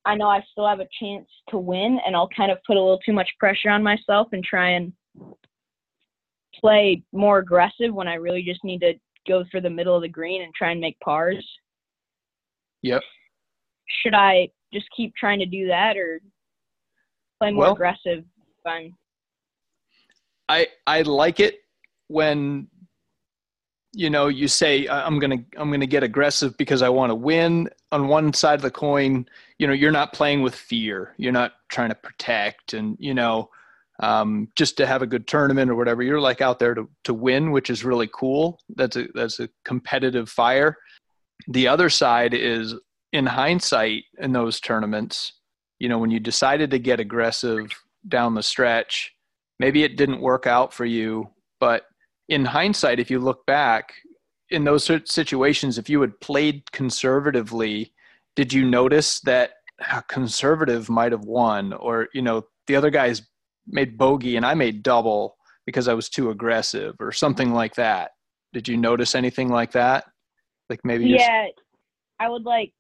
I 0.06 0.15
know 0.15 0.27
I 0.27 0.44
still 0.51 0.68
have 0.68 0.80
a 0.80 0.88
chance 1.00 1.27
to 1.50 1.58
win, 1.58 2.00
and 2.06 2.15
I'll 2.15 2.30
kind 2.30 2.51
of 2.51 2.60
put 2.68 2.77
a 2.77 2.80
little 2.80 3.00
too 3.00 3.13
much 3.13 3.30
pressure 3.39 3.70
on 3.70 3.82
myself 3.82 4.27
and 4.32 4.44
try 4.44 4.72
and 4.72 4.94
play 6.60 7.01
more 7.12 7.39
aggressive 7.39 7.94
when 7.94 8.08
I 8.08 8.15
really 8.15 8.44
just 8.44 8.63
need 8.63 8.82
to 8.82 8.94
go 9.27 9.44
through 9.50 9.62
the 9.62 9.70
middle 9.70 9.96
of 9.96 10.01
the 10.01 10.10
green 10.10 10.44
and 10.44 10.53
try 10.53 10.72
and 10.72 10.82
make 10.82 11.00
pars. 11.00 11.46
Yep. 12.82 13.01
Should 14.03 14.13
I 14.13 14.50
just 14.74 14.86
keep 14.96 15.15
trying 15.15 15.39
to 15.39 15.46
do 15.46 15.68
that 15.68 15.98
or 15.98 16.20
play 17.39 17.51
more 17.51 17.65
well, 17.65 17.74
aggressive? 17.74 18.24
fine. 18.63 18.94
I 20.50 20.67
I 20.85 21.01
like 21.01 21.39
it 21.39 21.59
when 22.07 22.67
you 23.93 24.09
know 24.09 24.27
you 24.27 24.47
say 24.47 24.88
I'm 24.88 25.19
gonna 25.19 25.43
I'm 25.57 25.71
gonna 25.71 25.85
get 25.85 26.03
aggressive 26.03 26.57
because 26.57 26.81
I 26.81 26.89
want 26.89 27.12
to 27.12 27.15
win. 27.15 27.69
On 27.91 28.07
one 28.07 28.33
side 28.33 28.55
of 28.55 28.62
the 28.62 28.71
coin, 28.71 29.27
you 29.59 29.67
know 29.67 29.73
you're 29.73 29.91
not 29.91 30.13
playing 30.13 30.41
with 30.41 30.55
fear. 30.55 31.13
You're 31.17 31.31
not 31.31 31.53
trying 31.69 31.89
to 31.89 31.95
protect 31.95 32.73
and 32.73 32.97
you 33.00 33.13
know 33.13 33.50
um, 34.00 34.50
just 34.55 34.77
to 34.77 34.88
have 34.88 35.01
a 35.01 35.07
good 35.07 35.27
tournament 35.27 35.69
or 35.69 35.75
whatever. 35.75 36.01
You're 36.01 36.19
like 36.19 36.41
out 36.41 36.59
there 36.59 36.73
to 36.73 36.89
to 37.05 37.13
win, 37.13 37.51
which 37.51 37.69
is 37.69 37.85
really 37.85 38.09
cool. 38.12 38.59
That's 38.75 38.95
a 38.95 39.07
that's 39.13 39.39
a 39.39 39.50
competitive 39.63 40.29
fire. 40.29 40.77
The 41.47 41.67
other 41.67 41.89
side 41.89 42.33
is 42.33 42.75
in 43.12 43.25
hindsight 43.27 44.03
in 44.17 44.33
those 44.33 44.59
tournaments, 44.59 45.33
you 45.79 45.88
know 45.88 46.00
when 46.00 46.12
you 46.12 46.19
decided 46.19 46.71
to 46.71 46.79
get 46.79 47.00
aggressive 47.00 47.67
down 48.07 48.35
the 48.35 48.43
stretch, 48.43 49.13
maybe 49.60 49.83
it 49.83 49.98
didn't 49.98 50.22
work 50.22 50.48
out 50.48 50.74
for 50.74 50.86
you, 50.86 51.29
but 51.60 51.83
in 52.29 52.45
hindsight, 52.45 53.00
if 53.00 53.12
you 53.12 53.19
look 53.19 53.45
back 53.45 53.93
in 54.50 54.63
those 54.63 54.89
situations, 55.05 55.77
if 55.77 55.89
you 55.89 56.01
had 56.01 56.19
played 56.19 56.72
conservatively, 56.72 57.93
did 58.36 58.53
you 58.53 58.65
notice 58.65 59.19
that 59.22 59.51
conservative 60.07 60.89
might 60.89 61.12
have 61.12 61.25
won, 61.25 61.74
or 61.74 62.07
you 62.13 62.22
know 62.22 62.43
the 62.67 62.75
other 62.75 62.89
guys 62.89 63.22
made 63.67 63.98
bogey 63.98 64.36
and 64.36 64.45
I 64.45 64.53
made 64.53 64.83
double 64.83 65.38
because 65.65 65.88
I 65.88 65.93
was 65.93 66.10
too 66.10 66.29
aggressive, 66.29 66.95
or 67.00 67.12
something 67.12 67.53
like 67.53 67.75
that? 67.75 68.12
Did 68.53 68.67
you 68.67 68.77
notice 68.77 69.15
anything 69.15 69.50
like 69.50 69.72
that? 69.72 70.05
Like 70.69 70.79
maybe 70.83 71.05
yeah, 71.05 71.48
I 72.19 72.29
would 72.29 72.43
like, 72.43 72.72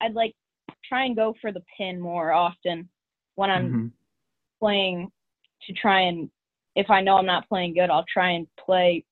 I'd 0.00 0.14
like 0.14 0.34
try 0.84 1.04
and 1.04 1.16
go 1.16 1.34
for 1.40 1.52
the 1.52 1.62
pin 1.76 2.00
more 2.00 2.32
often 2.32 2.88
when 3.36 3.50
I'm 3.50 3.68
mm-hmm. 3.68 3.86
playing 4.60 5.10
to 5.66 5.72
try 5.72 6.02
and 6.02 6.30
if 6.74 6.88
I 6.90 7.02
know 7.02 7.16
I'm 7.16 7.26
not 7.26 7.48
playing 7.48 7.74
good, 7.74 7.90
I'll 7.90 8.06
try 8.12 8.30
and 8.30 8.46
play 8.58 9.04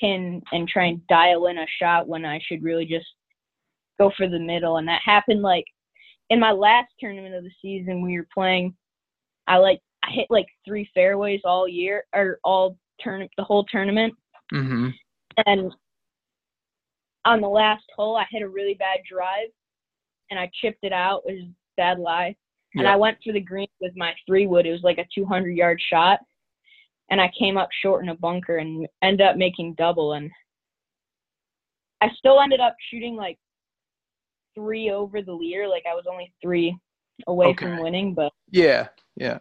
pin 0.00 0.42
and 0.52 0.68
try 0.68 0.86
and 0.86 1.06
dial 1.06 1.46
in 1.46 1.58
a 1.58 1.66
shot 1.78 2.08
when 2.08 2.24
I 2.24 2.40
should 2.46 2.62
really 2.62 2.86
just 2.86 3.06
go 3.98 4.10
for 4.16 4.28
the 4.28 4.38
middle. 4.38 4.78
And 4.78 4.88
that 4.88 5.02
happened 5.04 5.42
like 5.42 5.64
in 6.30 6.40
my 6.40 6.50
last 6.50 6.88
tournament 6.98 7.34
of 7.34 7.44
the 7.44 7.50
season 7.60 8.02
we 8.02 8.16
were 8.16 8.26
playing. 8.32 8.74
I 9.46 9.58
like 9.58 9.80
I 10.02 10.10
hit 10.12 10.26
like 10.30 10.46
three 10.66 10.88
fairways 10.94 11.40
all 11.44 11.68
year 11.68 12.04
or 12.14 12.38
all 12.44 12.76
turn 13.02 13.28
the 13.36 13.44
whole 13.44 13.64
tournament. 13.64 14.14
Mm-hmm. 14.52 14.88
And 15.46 15.72
on 17.24 17.40
the 17.40 17.48
last 17.48 17.84
hole, 17.96 18.16
I 18.16 18.24
hit 18.30 18.42
a 18.42 18.48
really 18.48 18.74
bad 18.74 18.98
drive, 19.10 19.48
and 20.30 20.38
I 20.38 20.50
chipped 20.60 20.80
it 20.82 20.92
out. 20.92 21.22
It 21.26 21.32
was 21.32 21.48
bad 21.76 21.98
lie. 21.98 22.36
And 22.76 22.88
I 22.88 22.96
went 22.96 23.18
for 23.24 23.32
the 23.32 23.40
green 23.40 23.68
with 23.80 23.92
my 23.96 24.12
three 24.26 24.46
wood. 24.46 24.66
It 24.66 24.72
was 24.72 24.82
like 24.82 24.98
a 24.98 25.06
200 25.14 25.50
yard 25.50 25.80
shot 25.90 26.20
and 27.10 27.20
I 27.20 27.30
came 27.38 27.56
up 27.56 27.68
short 27.82 28.02
in 28.02 28.08
a 28.10 28.16
bunker 28.16 28.56
and 28.56 28.86
ended 29.02 29.26
up 29.26 29.36
making 29.36 29.74
double 29.74 30.14
and 30.14 30.30
I 32.00 32.08
still 32.18 32.40
ended 32.40 32.60
up 32.60 32.76
shooting 32.90 33.16
like 33.16 33.38
three 34.54 34.90
over 34.90 35.22
the 35.22 35.32
leader. 35.32 35.66
Like 35.66 35.84
I 35.90 35.94
was 35.94 36.04
only 36.10 36.32
three 36.42 36.76
away 37.26 37.46
okay. 37.46 37.66
from 37.66 37.82
winning, 37.82 38.14
but 38.14 38.32
yeah, 38.50 38.88
yeah. 39.16 39.38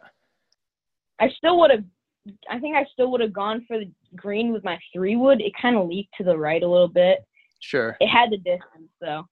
I 1.20 1.30
still 1.38 1.60
would 1.60 1.72
have. 1.72 1.84
I 2.50 2.58
think 2.60 2.78
I 2.78 2.86
still 2.94 3.12
would 3.12 3.20
have 3.20 3.34
gone 3.34 3.66
for 3.68 3.78
the 3.78 3.92
green 4.16 4.54
with 4.54 4.64
my 4.64 4.80
three 4.94 5.18
wood. 5.18 5.42
It 5.42 5.52
kind 5.62 5.76
of 5.76 5.88
leaked 5.88 6.14
to 6.18 6.24
the 6.24 6.38
right 6.38 6.64
a 6.64 6.68
little 6.68 6.88
bit. 6.88 7.20
Sure. 7.60 7.98
It 8.00 8.08
had 8.08 8.32
the 8.32 8.38
distance, 8.38 8.90
so. 9.02 9.26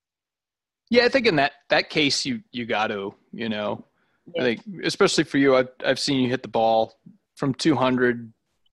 Yeah, 0.89 1.05
I 1.05 1.10
think 1.10 1.25
in 1.25 1.38
that 1.38 1.53
that 1.70 1.89
case, 1.89 2.25
you 2.25 2.41
you 2.51 2.65
got 2.65 2.88
to, 2.88 3.13
you 3.31 3.48
know, 3.48 3.86
yeah. 4.35 4.41
I 4.41 4.45
think 4.45 4.61
especially 4.83 5.23
for 5.23 5.38
you, 5.38 5.55
I've 5.55 5.69
I've 5.85 6.00
seen 6.00 6.21
you 6.21 6.29
hit 6.29 6.41
the 6.41 6.50
ball 6.50 6.97
from 7.35 7.53
200 7.55 8.31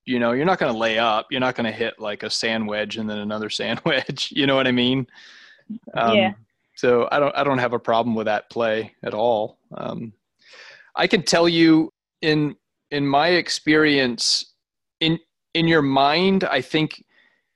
you 0.09 0.19
know 0.19 0.33
you're 0.33 0.47
not 0.47 0.59
going 0.59 0.73
to 0.73 0.79
lay 0.79 0.99
up 0.99 1.27
you're 1.31 1.41
not 1.41 1.55
going 1.55 1.65
to 1.67 1.73
hit 1.73 1.99
like 2.01 2.23
a 2.23 2.31
sand 2.31 2.67
wedge 2.67 2.97
and 2.97 3.09
then 3.09 3.19
another 3.19 3.51
sand 3.59 3.81
wedge 3.85 4.33
you 4.35 4.47
know 4.47 4.57
what 4.57 4.67
i 4.67 4.73
mean? 4.73 5.07
Um, 5.95 6.17
yeah. 6.17 6.33
so 6.75 7.09
i 7.13 7.21
don't 7.21 7.35
i 7.37 7.45
don't 7.45 7.59
have 7.59 7.75
a 7.75 7.79
problem 7.79 8.15
with 8.15 8.27
that 8.27 8.51
play 8.51 8.95
at 9.03 9.15
all. 9.15 9.59
Um, 9.77 10.13
i 10.97 11.07
can 11.07 11.23
tell 11.23 11.49
you 11.49 11.93
in 12.23 12.57
in 12.91 13.07
my 13.07 13.29
experience 13.29 14.55
in 15.01 15.19
in 15.55 15.69
your 15.69 15.83
mind 15.83 16.45
i 16.45 16.61
think 16.61 17.05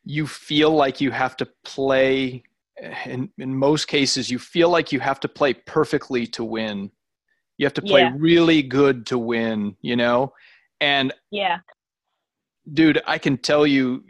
you 0.04 0.26
feel 0.26 0.70
like 0.70 1.00
you 1.00 1.10
have 1.10 1.36
to 1.38 1.48
play 1.64 2.42
in 3.06 3.30
in 3.38 3.54
most 3.54 3.86
cases 3.88 4.30
you 4.30 4.38
feel 4.38 4.68
like 4.68 4.92
you 4.92 5.00
have 5.00 5.20
to 5.20 5.28
play 5.28 5.54
perfectly 5.54 6.26
to 6.26 6.44
win 6.44 6.90
you 7.62 7.66
have 7.66 7.74
to 7.74 7.82
play 7.82 8.02
yeah. 8.02 8.12
really 8.16 8.62
good 8.62 9.06
to 9.06 9.16
win 9.16 9.76
you 9.80 9.96
know 9.96 10.32
and 10.82 11.12
yeah, 11.30 11.58
dude, 12.70 13.00
I 13.06 13.18
can 13.18 13.38
tell 13.38 13.66
you, 13.66 14.02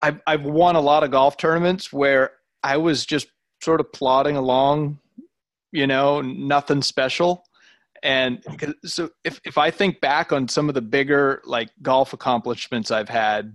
I've 0.00 0.20
I've 0.26 0.42
won 0.42 0.74
a 0.74 0.80
lot 0.80 1.04
of 1.04 1.10
golf 1.10 1.36
tournaments 1.36 1.92
where 1.92 2.32
I 2.62 2.78
was 2.78 3.04
just 3.04 3.28
sort 3.62 3.80
of 3.80 3.92
plodding 3.92 4.36
along, 4.36 4.98
you 5.70 5.86
know, 5.86 6.22
nothing 6.22 6.80
special. 6.80 7.44
And 8.02 8.42
so 8.84 9.10
if 9.22 9.38
if 9.44 9.58
I 9.58 9.70
think 9.70 10.00
back 10.00 10.32
on 10.32 10.48
some 10.48 10.68
of 10.68 10.74
the 10.74 10.82
bigger 10.82 11.42
like 11.44 11.68
golf 11.82 12.14
accomplishments 12.14 12.90
I've 12.90 13.10
had, 13.10 13.54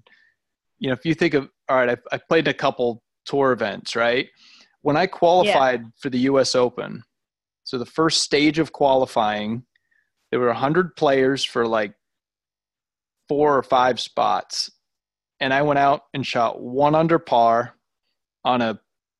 you 0.77 0.89
know, 0.89 0.93
if 0.93 1.05
you 1.05 1.15
think 1.15 1.33
of 1.33 1.49
all 1.69 1.77
right, 1.77 1.89
I, 1.89 2.15
I 2.15 2.19
played 2.19 2.47
a 2.47 2.53
couple 2.53 3.01
tour 3.25 3.51
events, 3.51 3.95
right? 3.95 4.27
When 4.81 4.95
I 4.95 5.07
qualified 5.07 5.81
yeah. 5.81 5.89
for 5.97 6.11
the 6.11 6.19
U.S. 6.19 6.53
Open, 6.53 7.03
so 7.69 7.77
the 7.77 7.85
first 7.85 8.21
stage 8.21 8.57
of 8.57 8.71
qualifying, 8.71 9.63
there 10.31 10.39
were 10.39 10.47
100 10.47 10.95
players 10.95 11.43
for 11.43 11.67
like 11.67 11.93
four 13.27 13.55
or 13.55 13.61
five 13.61 13.99
spots. 13.99 14.71
And 15.39 15.53
i 15.53 15.61
went 15.61 15.77
out 15.77 16.01
and 16.15 16.25
shot 16.25 16.59
one 16.59 16.95
under 16.95 17.19
par 17.19 17.75
on 18.43 18.63
a 18.63 18.79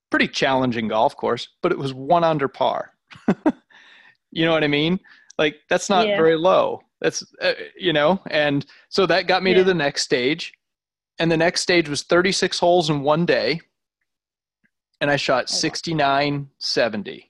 pretty 0.10 0.28
challenging 0.28 0.88
golf 0.88 1.16
course 1.16 1.48
but 1.62 1.72
it 1.72 1.78
was 1.78 1.94
one 1.94 2.24
under 2.24 2.48
par. 2.48 2.92
You 4.32 4.46
know 4.46 4.52
what 4.52 4.64
i 4.64 4.68
mean? 4.68 5.00
Like 5.40 5.56
that's 5.70 5.90
not 5.90 6.08
yeah. 6.08 6.16
very 6.16 6.36
low. 6.36 6.82
That's 7.02 7.24
uh, 7.42 7.54
you 7.78 7.94
know 7.94 8.20
and 8.30 8.66
so 8.90 9.06
that 9.06 9.28
got 9.28 9.44
me 9.44 9.52
yeah. 9.52 9.58
to 9.58 9.64
the 9.64 9.74
next 9.76 10.04
stage. 10.04 10.54
And 11.20 11.32
the 11.32 11.38
next 11.38 11.62
stage 11.62 11.88
was 11.88 12.04
36 12.04 12.58
holes 12.60 12.90
in 12.90 13.02
one 13.02 13.26
day. 13.26 13.62
And 15.02 15.12
i 15.12 15.18
shot 15.18 15.50
69 15.50 16.50
70 16.58 17.29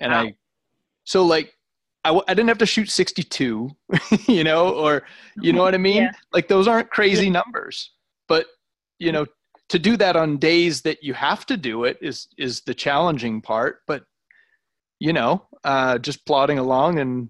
and 0.00 0.12
wow. 0.12 0.22
i 0.22 0.34
so 1.04 1.24
like 1.24 1.54
I 2.04 2.18
I 2.28 2.34
didn't 2.34 2.48
have 2.48 2.58
to 2.58 2.66
shoot 2.66 2.90
62, 2.90 3.70
you 4.28 4.44
know, 4.44 4.70
or, 4.70 5.02
you 5.40 5.52
know 5.52 5.62
what 5.62 5.74
I 5.74 5.78
mean? 5.78 6.04
Yeah. 6.04 6.12
Like 6.32 6.48
those 6.48 6.66
aren't 6.66 6.90
crazy 6.90 7.26
yeah. 7.26 7.32
numbers, 7.32 7.90
but, 8.28 8.46
you 8.98 9.12
know, 9.12 9.26
to 9.68 9.78
do 9.78 9.96
that 9.96 10.16
on 10.16 10.38
days 10.38 10.82
that 10.82 11.02
you 11.02 11.14
have 11.14 11.46
to 11.46 11.56
do 11.56 11.84
it 11.84 11.98
is, 12.00 12.28
is 12.38 12.62
the 12.62 12.74
challenging 12.74 13.40
part. 13.40 13.80
But, 13.86 14.04
you 14.98 15.12
know, 15.12 15.46
uh, 15.64 15.98
just 15.98 16.26
plodding 16.26 16.58
along 16.58 16.98
and 16.98 17.28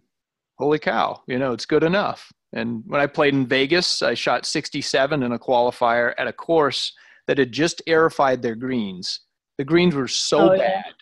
holy 0.58 0.78
cow, 0.78 1.22
you 1.26 1.38
know, 1.38 1.52
it's 1.52 1.66
good 1.66 1.84
enough. 1.84 2.32
And 2.52 2.82
when 2.86 3.00
I 3.00 3.06
played 3.06 3.34
in 3.34 3.46
Vegas, 3.46 4.02
I 4.02 4.14
shot 4.14 4.46
67 4.46 5.22
in 5.22 5.32
a 5.32 5.38
qualifier 5.38 6.14
at 6.18 6.26
a 6.26 6.32
course 6.32 6.92
that 7.26 7.38
had 7.38 7.52
just 7.52 7.82
aerified 7.86 8.42
their 8.42 8.56
greens. 8.56 9.20
The 9.58 9.64
greens 9.64 9.94
were 9.94 10.08
so 10.08 10.52
oh, 10.52 10.58
bad. 10.58 10.94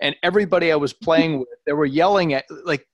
And 0.00 0.16
everybody 0.22 0.72
I 0.72 0.76
was 0.76 0.92
playing 0.92 1.40
with, 1.40 1.48
they 1.66 1.72
were 1.72 1.84
yelling 1.84 2.32
at, 2.32 2.44
like, 2.64 2.86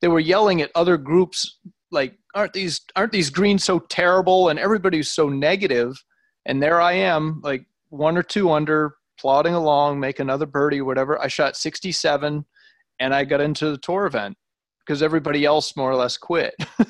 they 0.00 0.08
were 0.08 0.20
yelling 0.20 0.60
at 0.62 0.70
other 0.74 0.96
groups 0.96 1.58
like 1.90 2.18
aren't 2.34 2.52
these 2.52 2.82
aren't 2.96 3.12
these 3.12 3.30
greens 3.30 3.64
so 3.64 3.78
terrible? 3.78 4.50
And 4.50 4.58
everybody's 4.58 5.10
so 5.10 5.28
negative 5.28 5.96
and 6.46 6.62
there 6.62 6.80
i 6.80 6.92
am 6.92 7.40
like 7.42 7.64
one 7.88 8.16
or 8.16 8.22
two 8.22 8.50
under 8.50 8.96
plodding 9.18 9.54
along 9.54 10.00
make 10.00 10.18
another 10.18 10.46
birdie 10.46 10.80
or 10.80 10.84
whatever. 10.84 11.20
I 11.20 11.28
shot 11.28 11.56
67 11.56 12.44
and 13.00 13.14
i 13.14 13.24
got 13.24 13.40
into 13.40 13.70
the 13.70 13.78
tour 13.78 14.06
event 14.06 14.36
because 14.80 15.02
everybody 15.02 15.44
else 15.44 15.76
more 15.76 15.90
or 15.90 15.96
less 15.96 16.16
quit. 16.16 16.54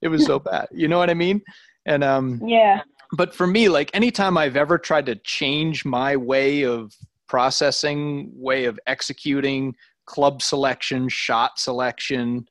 It 0.00 0.06
was 0.06 0.24
so 0.24 0.38
bad 0.38 0.68
you 0.72 0.86
know 0.86 0.98
what 0.98 1.10
i 1.10 1.14
mean? 1.14 1.42
And 1.84 2.04
um 2.04 2.40
yeah. 2.46 2.82
but 3.16 3.34
for 3.34 3.48
me 3.48 3.68
like 3.68 3.90
anytime 3.94 4.38
i've 4.38 4.54
ever 4.54 4.78
tried 4.78 5.06
to 5.06 5.16
change 5.16 5.84
my 5.84 6.14
way 6.14 6.62
of 6.62 6.94
processing 7.28 8.30
way 8.34 8.64
of 8.64 8.78
executing 8.86 9.74
club 10.06 10.42
selection, 10.42 11.08
shot 11.08 11.58
selection. 11.58 12.46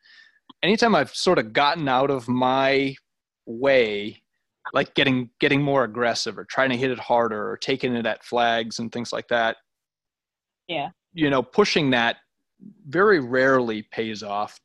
Anytime 0.63 0.95
I've 0.95 1.13
sort 1.13 1.39
of 1.39 1.53
gotten 1.53 1.87
out 1.89 2.09
of 2.09 2.27
my 2.27 2.95
way, 3.45 4.21
like 4.73 4.93
getting 4.95 5.29
getting 5.39 5.61
more 5.61 5.83
aggressive 5.83 6.37
or 6.37 6.45
trying 6.45 6.69
to 6.69 6.77
hit 6.77 6.91
it 6.91 6.99
harder 6.99 7.49
or 7.49 7.57
taking 7.57 7.95
it 7.95 8.05
at 8.05 8.23
flags 8.23 8.79
and 8.79 8.91
things 8.91 9.11
like 9.11 9.27
that. 9.29 9.57
Yeah. 10.67 10.89
You 11.13 11.29
know, 11.29 11.41
pushing 11.41 11.91
that 11.91 12.17
very 12.87 13.19
rarely 13.19 13.83
pays 13.91 14.23
off 14.23 14.59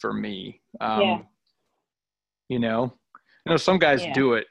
for 0.00 0.12
me. 0.12 0.60
Um, 0.80 1.00
yeah. 1.00 1.18
You 2.48 2.58
know, 2.58 2.92
you 3.46 3.50
know, 3.50 3.56
some 3.56 3.78
guys 3.78 4.02
yeah. 4.04 4.12
do 4.12 4.34
it. 4.34 4.46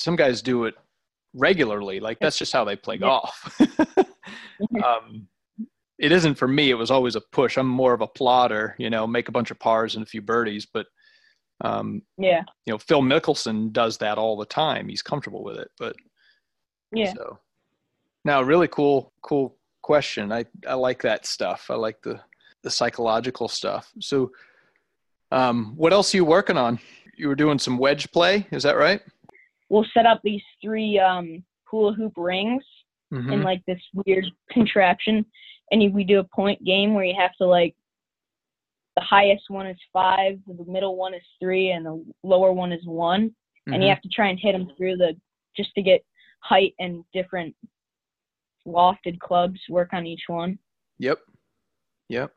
Some 0.00 0.16
guys 0.16 0.42
do 0.42 0.64
it 0.64 0.74
regularly. 1.34 2.00
Like 2.00 2.18
that's 2.20 2.38
just 2.38 2.52
how 2.52 2.64
they 2.64 2.76
play 2.76 2.98
golf. 2.98 3.60
um, 4.84 5.28
it 5.98 6.12
isn't 6.12 6.36
for 6.36 6.48
me. 6.48 6.70
It 6.70 6.74
was 6.74 6.90
always 6.90 7.16
a 7.16 7.20
push. 7.20 7.56
I'm 7.56 7.66
more 7.66 7.92
of 7.92 8.00
a 8.00 8.06
plotter, 8.06 8.74
you 8.78 8.90
know, 8.90 9.06
make 9.06 9.28
a 9.28 9.32
bunch 9.32 9.50
of 9.50 9.58
pars 9.58 9.94
and 9.94 10.02
a 10.04 10.08
few 10.08 10.22
birdies. 10.22 10.66
But 10.66 10.86
um, 11.60 12.02
yeah, 12.16 12.42
you 12.66 12.72
know, 12.72 12.78
Phil 12.78 13.02
Mickelson 13.02 13.72
does 13.72 13.98
that 13.98 14.18
all 14.18 14.36
the 14.36 14.46
time. 14.46 14.88
He's 14.88 15.02
comfortable 15.02 15.42
with 15.42 15.56
it. 15.56 15.70
But 15.78 15.96
yeah. 16.92 17.12
So 17.14 17.38
now, 18.24 18.42
really 18.42 18.68
cool, 18.68 19.12
cool 19.22 19.56
question. 19.82 20.32
I 20.32 20.44
I 20.66 20.74
like 20.74 21.02
that 21.02 21.26
stuff. 21.26 21.66
I 21.70 21.74
like 21.74 22.00
the 22.02 22.20
the 22.62 22.70
psychological 22.70 23.48
stuff. 23.48 23.92
So, 24.00 24.32
um, 25.32 25.74
what 25.76 25.92
else 25.92 26.14
are 26.14 26.18
you 26.18 26.24
working 26.24 26.56
on? 26.56 26.78
You 27.16 27.28
were 27.28 27.34
doing 27.34 27.58
some 27.58 27.78
wedge 27.78 28.10
play. 28.12 28.46
Is 28.52 28.62
that 28.62 28.76
right? 28.76 29.00
We'll 29.68 29.86
set 29.92 30.06
up 30.06 30.20
these 30.22 30.42
three 30.62 30.98
um, 30.98 31.44
hula 31.64 31.92
hoop 31.94 32.14
rings 32.16 32.64
Mhm. 33.12 33.32
in 33.32 33.42
like 33.42 33.64
this 33.66 33.80
weird 34.04 34.26
contraption, 34.50 35.24
and 35.70 35.94
we 35.94 36.04
do 36.04 36.18
a 36.18 36.24
point 36.24 36.62
game 36.64 36.94
where 36.94 37.04
you 37.04 37.14
have 37.14 37.34
to 37.36 37.46
like 37.46 37.74
the 38.96 39.02
highest 39.02 39.48
one 39.48 39.66
is 39.66 39.78
five, 39.92 40.38
the 40.46 40.64
middle 40.64 40.96
one 40.96 41.14
is 41.14 41.22
three, 41.40 41.70
and 41.70 41.86
the 41.86 42.04
lower 42.22 42.52
one 42.52 42.72
is 42.72 42.84
one, 42.84 43.34
and 43.66 43.76
Mhm. 43.76 43.82
you 43.82 43.88
have 43.88 44.02
to 44.02 44.08
try 44.08 44.28
and 44.28 44.38
hit 44.40 44.52
them 44.52 44.74
through 44.76 44.96
the 44.96 45.18
just 45.56 45.72
to 45.74 45.82
get 45.82 46.04
height 46.40 46.74
and 46.78 47.04
different 47.12 47.56
lofted 48.66 49.18
clubs 49.20 49.60
work 49.68 49.92
on 49.92 50.06
each 50.06 50.24
one. 50.28 50.58
Yep. 50.98 51.18
Yep. 52.08 52.34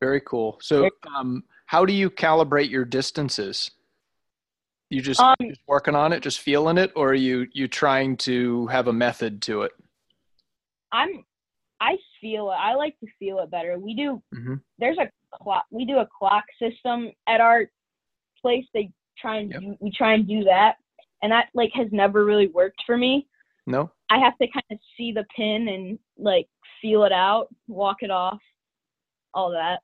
Very 0.00 0.20
cool. 0.20 0.58
So, 0.60 0.88
um, 1.16 1.44
how 1.66 1.84
do 1.84 1.92
you 1.92 2.10
calibrate 2.10 2.70
your 2.70 2.84
distances? 2.84 3.70
You 4.92 5.00
just, 5.00 5.20
Um, 5.20 5.34
just 5.40 5.62
working 5.66 5.94
on 5.94 6.12
it, 6.12 6.20
just 6.22 6.40
feeling 6.40 6.76
it, 6.76 6.92
or 6.94 7.10
are 7.10 7.14
you 7.14 7.48
you 7.52 7.66
trying 7.66 8.14
to 8.18 8.66
have 8.66 8.88
a 8.88 8.92
method 8.92 9.40
to 9.42 9.62
it? 9.62 9.72
I'm 10.92 11.24
I 11.80 11.96
feel 12.20 12.50
it. 12.50 12.56
I 12.56 12.74
like 12.74 12.96
to 13.00 13.06
feel 13.18 13.38
it 13.38 13.50
better. 13.50 13.78
We 13.78 13.94
do 13.94 14.22
Mhm. 14.34 14.62
there's 14.78 14.98
a 14.98 15.10
clock 15.42 15.64
we 15.70 15.86
do 15.86 15.98
a 15.98 16.06
clock 16.06 16.44
system 16.58 17.10
at 17.26 17.40
our 17.40 17.70
place. 18.38 18.66
They 18.74 18.92
try 19.16 19.38
and 19.38 19.50
Yep. 19.50 19.60
do, 19.62 19.76
we 19.80 19.90
try 19.90 20.12
and 20.12 20.28
do 20.28 20.44
that, 20.44 20.76
and 21.22 21.32
that 21.32 21.48
like 21.54 21.72
has 21.72 21.90
never 21.90 22.26
really 22.26 22.48
worked 22.48 22.82
for 22.84 22.98
me. 22.98 23.26
No. 23.66 23.90
I 24.10 24.18
have 24.18 24.36
to 24.38 24.46
kind 24.46 24.64
of 24.72 24.78
see 24.98 25.10
the 25.10 25.24
pin 25.34 25.68
and 25.68 25.98
like 26.18 26.50
feel 26.82 27.04
it 27.04 27.12
out, 27.12 27.48
walk 27.66 28.02
it 28.02 28.10
off, 28.10 28.42
all 29.32 29.50
that. 29.52 29.82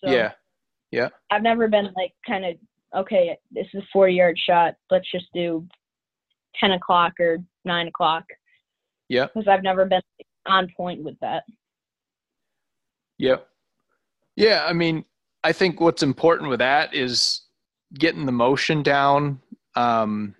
So 0.00 0.10
Yeah. 0.10 0.32
Yeah. 0.90 1.10
I've 1.30 1.42
never 1.42 1.68
been 1.68 1.92
like 1.94 2.16
kind 2.26 2.44
of 2.44 2.58
okay. 2.96 3.36
This 3.50 3.66
is 3.74 3.82
a 3.82 3.86
forty 3.92 4.14
yard 4.14 4.38
shot. 4.38 4.74
Let's 4.90 5.10
just 5.10 5.26
do 5.34 5.66
ten 6.58 6.72
o'clock 6.72 7.12
or 7.20 7.38
nine 7.64 7.88
o'clock 7.88 8.24
Yeah. 9.08 9.26
because 9.26 9.48
I've 9.48 9.62
never 9.62 9.84
been 9.84 10.02
on 10.46 10.68
point 10.76 11.02
with 11.02 11.18
that. 11.20 11.44
Yeah. 13.18 13.36
Yeah. 14.36 14.64
I 14.66 14.72
mean, 14.72 15.04
I 15.42 15.52
think 15.52 15.80
what's 15.80 16.02
important 16.02 16.48
with 16.50 16.58
that 16.60 16.94
is 16.94 17.42
getting 17.98 18.26
the 18.26 18.32
motion 18.32 18.82
down, 18.82 19.40
um, 19.76 20.34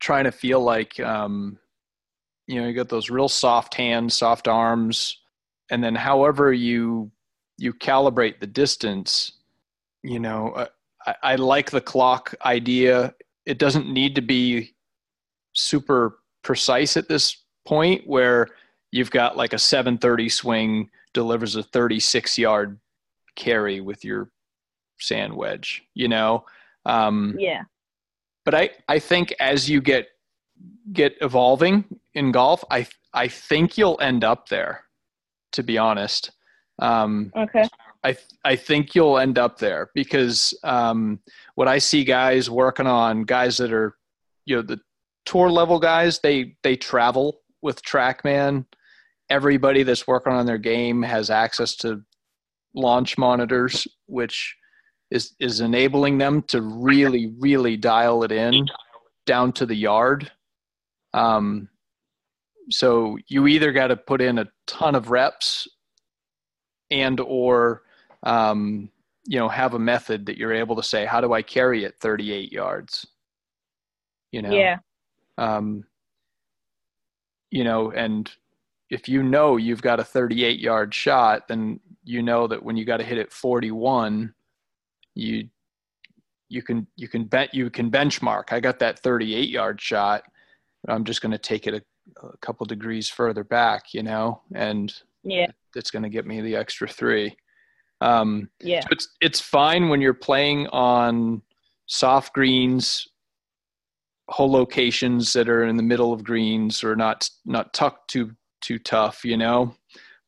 trying 0.00 0.24
to 0.24 0.32
feel 0.32 0.60
like, 0.60 0.98
um, 1.00 1.58
you 2.46 2.60
know, 2.60 2.68
you 2.68 2.74
got 2.74 2.88
those 2.88 3.10
real 3.10 3.28
soft 3.28 3.74
hands, 3.74 4.14
soft 4.16 4.46
arms, 4.48 5.18
and 5.70 5.82
then 5.82 5.94
however 5.94 6.52
you 6.52 7.10
you 7.56 7.72
calibrate 7.72 8.40
the 8.40 8.46
distance, 8.48 9.32
you 10.02 10.18
know, 10.18 10.50
uh, 10.50 10.66
I, 11.06 11.14
I 11.22 11.34
like 11.36 11.70
the 11.70 11.80
clock 11.80 12.34
idea. 12.44 13.14
It 13.46 13.58
doesn't 13.58 13.92
need 13.92 14.14
to 14.16 14.22
be 14.22 14.74
super 15.54 16.18
precise 16.42 16.96
at 16.96 17.08
this 17.08 17.44
point 17.66 18.06
where 18.06 18.48
you've 18.92 19.10
got 19.10 19.36
like 19.36 19.52
a 19.52 19.58
730 19.58 20.28
swing 20.28 20.90
delivers 21.14 21.56
a 21.56 21.62
36 21.62 22.38
yard 22.38 22.78
carry 23.36 23.80
with 23.80 24.04
your 24.04 24.30
sand 25.00 25.34
wedge 25.34 25.82
you 25.94 26.06
know 26.08 26.44
um, 26.86 27.34
Yeah. 27.38 27.62
but 28.44 28.54
i 28.54 28.70
i 28.88 28.98
think 28.98 29.34
as 29.40 29.68
you 29.68 29.80
get 29.80 30.08
get 30.92 31.16
evolving 31.20 31.84
in 32.14 32.30
golf 32.30 32.62
i 32.70 32.86
i 33.12 33.26
think 33.26 33.76
you'll 33.76 33.98
end 34.00 34.22
up 34.22 34.48
there 34.48 34.84
to 35.52 35.62
be 35.62 35.78
honest 35.78 36.30
um, 36.80 37.32
Okay. 37.36 37.68
I 38.04 38.16
I 38.44 38.56
think 38.56 38.94
you'll 38.94 39.18
end 39.18 39.38
up 39.38 39.58
there 39.58 39.90
because 39.94 40.54
um, 40.62 41.20
what 41.54 41.68
I 41.68 41.78
see 41.78 42.04
guys 42.04 42.50
working 42.50 42.86
on, 42.86 43.24
guys 43.24 43.56
that 43.56 43.72
are, 43.72 43.96
you 44.44 44.56
know, 44.56 44.62
the 44.62 44.80
tour 45.24 45.50
level 45.50 45.78
guys, 45.78 46.18
they 46.18 46.56
they 46.62 46.76
travel 46.76 47.40
with 47.62 47.82
TrackMan. 47.82 48.66
Everybody 49.30 49.82
that's 49.82 50.06
working 50.06 50.34
on 50.34 50.44
their 50.44 50.58
game 50.58 51.02
has 51.02 51.30
access 51.30 51.74
to 51.76 52.02
launch 52.74 53.16
monitors, 53.16 53.88
which 54.06 54.54
is 55.10 55.34
is 55.40 55.60
enabling 55.60 56.18
them 56.18 56.42
to 56.42 56.60
really 56.60 57.32
really 57.38 57.76
dial 57.78 58.22
it 58.22 58.32
in 58.32 58.66
down 59.26 59.52
to 59.52 59.64
the 59.64 59.74
yard. 59.74 60.30
Um, 61.14 61.70
so 62.70 63.16
you 63.28 63.46
either 63.46 63.72
got 63.72 63.86
to 63.88 63.96
put 63.96 64.20
in 64.20 64.38
a 64.38 64.48
ton 64.66 64.94
of 64.94 65.10
reps 65.10 65.68
and 66.90 67.20
or 67.20 67.82
um, 68.24 68.90
you 69.26 69.38
know 69.38 69.48
have 69.48 69.74
a 69.74 69.78
method 69.78 70.26
that 70.26 70.36
you're 70.36 70.52
able 70.52 70.76
to 70.76 70.82
say 70.82 71.06
how 71.06 71.20
do 71.20 71.32
i 71.32 71.40
carry 71.42 71.84
it 71.84 71.94
38 72.00 72.52
yards 72.52 73.06
you 74.32 74.42
know 74.42 74.54
Yeah. 74.54 74.78
um, 75.38 75.84
you 77.50 77.64
know 77.64 77.90
and 77.92 78.30
if 78.90 79.08
you 79.08 79.22
know 79.22 79.56
you've 79.56 79.82
got 79.82 80.00
a 80.00 80.04
38 80.04 80.58
yard 80.60 80.94
shot 80.94 81.48
then 81.48 81.80
you 82.04 82.22
know 82.22 82.46
that 82.46 82.62
when 82.62 82.76
you 82.76 82.84
got 82.84 82.98
to 82.98 83.04
hit 83.04 83.18
it 83.18 83.32
41 83.32 84.34
you 85.14 85.48
you 86.50 86.62
can 86.62 86.86
you 86.96 87.08
can 87.08 87.24
bet 87.24 87.54
you 87.54 87.70
can 87.70 87.90
benchmark 87.90 88.52
i 88.52 88.60
got 88.60 88.78
that 88.78 88.98
38 88.98 89.48
yard 89.48 89.80
shot 89.80 90.24
i'm 90.88 91.04
just 91.04 91.22
going 91.22 91.32
to 91.32 91.38
take 91.38 91.66
it 91.66 91.74
a, 91.74 92.26
a 92.26 92.36
couple 92.38 92.66
degrees 92.66 93.08
further 93.08 93.44
back 93.44 93.94
you 93.94 94.02
know 94.02 94.42
and 94.54 94.92
Yeah. 95.22 95.46
that's 95.74 95.90
going 95.90 96.02
to 96.02 96.10
get 96.10 96.26
me 96.26 96.42
the 96.42 96.56
extra 96.56 96.86
three 96.86 97.34
um, 98.04 98.50
Yeah. 98.60 98.80
so 98.80 98.88
it's 98.90 99.08
it's 99.20 99.40
fine 99.40 99.88
when 99.88 100.00
you're 100.00 100.14
playing 100.14 100.66
on 100.68 101.42
soft 101.86 102.34
greens, 102.34 103.06
hole 104.28 104.50
locations 104.50 105.32
that 105.32 105.48
are 105.48 105.64
in 105.64 105.76
the 105.76 105.82
middle 105.82 106.12
of 106.12 106.22
greens 106.24 106.84
or 106.84 106.94
not 106.96 107.28
not 107.44 107.72
tucked 107.72 108.10
too 108.10 108.32
too 108.60 108.78
tough, 108.78 109.24
you 109.24 109.36
know. 109.36 109.74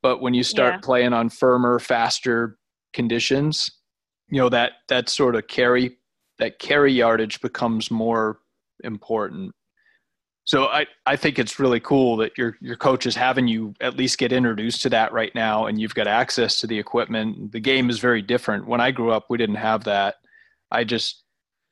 But 0.03 0.21
when 0.21 0.35
you 0.35 0.43
start 0.43 0.75
Yeah. 0.75 0.81
playing 0.81 1.13
on 1.13 1.29
firmer, 1.29 1.79
faster 1.79 2.59
conditions, 2.93 3.71
you 4.29 4.39
know 4.41 4.49
that 4.49 4.73
that 4.89 5.09
sort 5.09 5.37
of 5.37 5.47
carry 5.47 5.99
that 6.39 6.59
carry 6.59 6.93
yardage 6.93 7.41
becomes 7.41 7.91
more 7.91 8.41
important. 8.85 9.55
So 10.47 10.67
I, 10.67 10.87
I 11.05 11.17
think 11.17 11.41
it's 11.41 11.59
really 11.59 11.81
cool 11.81 12.17
that 12.19 12.39
your 12.39 12.57
your 12.61 12.77
coach 12.77 13.05
is 13.05 13.17
having 13.17 13.49
you 13.49 13.75
at 13.81 13.97
least 13.97 14.17
get 14.17 14.33
introduced 14.33 14.81
to 14.83 14.89
that 14.91 15.13
right 15.13 15.35
now, 15.35 15.67
and 15.67 15.81
you've 15.81 15.95
got 15.95 16.07
access 16.07 16.61
to 16.61 16.69
the 16.69 16.79
equipment. 16.79 17.51
The 17.51 17.61
game 17.61 17.91
is 17.91 17.99
very 17.99 18.23
different. 18.23 18.67
When 18.67 18.81
I 18.81 18.93
grew 18.93 19.11
up, 19.11 19.27
we 19.29 19.39
didn't 19.39 19.57
have 19.57 19.85
that. 19.85 20.17
I 20.71 20.85
just 20.85 21.25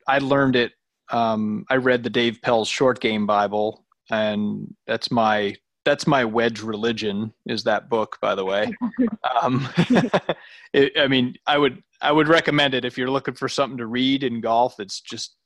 I 0.08 0.18
learned 0.18 0.56
it. 0.56 0.72
Um, 1.10 1.64
I 1.70 1.76
read 1.76 2.02
the 2.02 2.10
Dave 2.10 2.40
Pelz's 2.42 2.68
Short 2.68 3.00
Game 3.00 3.26
Bible, 3.26 3.84
and 4.10 4.74
that's 4.88 5.08
my 5.10 5.54
that's 5.84 6.08
my 6.08 6.24
wedge 6.24 6.60
religion. 6.60 7.32
Is 7.46 7.62
that 7.64 7.88
book, 7.88 8.18
by 8.20 8.34
the 8.34 8.44
way? 8.44 8.74
um, 9.40 9.68
it, 10.72 10.92
I 10.98 11.06
mean, 11.06 11.37
I 11.46 11.58
would 11.58 11.80
I 12.00 12.10
would 12.10 12.26
recommend 12.26 12.74
it 12.74 12.84
if 12.84 12.98
you're 12.98 13.10
looking 13.10 13.34
for 13.34 13.48
something 13.48 13.78
to 13.78 13.87
read 13.87 14.24
in 14.24 14.40
golf. 14.40 14.80
It's 14.80 15.00
just 15.00 15.37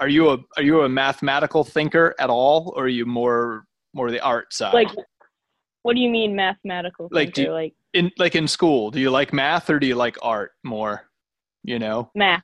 are 0.00 0.08
you 0.08 0.30
a 0.30 0.38
are 0.56 0.62
you 0.62 0.82
a 0.82 0.88
mathematical 0.88 1.64
thinker 1.64 2.14
at 2.18 2.30
all, 2.30 2.72
or 2.76 2.84
are 2.84 2.88
you 2.88 3.06
more 3.06 3.64
more 3.94 4.10
the 4.10 4.20
art 4.20 4.52
side? 4.52 4.74
Like, 4.74 4.90
what 5.82 5.94
do 5.94 6.00
you 6.00 6.10
mean 6.10 6.34
mathematical? 6.36 7.08
Like, 7.10 7.32
do 7.32 7.42
thinker? 7.42 7.50
you- 7.50 7.54
like 7.54 7.74
in 7.94 8.10
like 8.18 8.34
in 8.34 8.46
school, 8.48 8.90
do 8.90 9.00
you 9.00 9.10
like 9.10 9.32
math 9.32 9.70
or 9.70 9.78
do 9.78 9.86
you 9.86 9.94
like 9.94 10.16
art 10.22 10.52
more? 10.64 11.08
You 11.64 11.78
know, 11.78 12.10
math. 12.14 12.42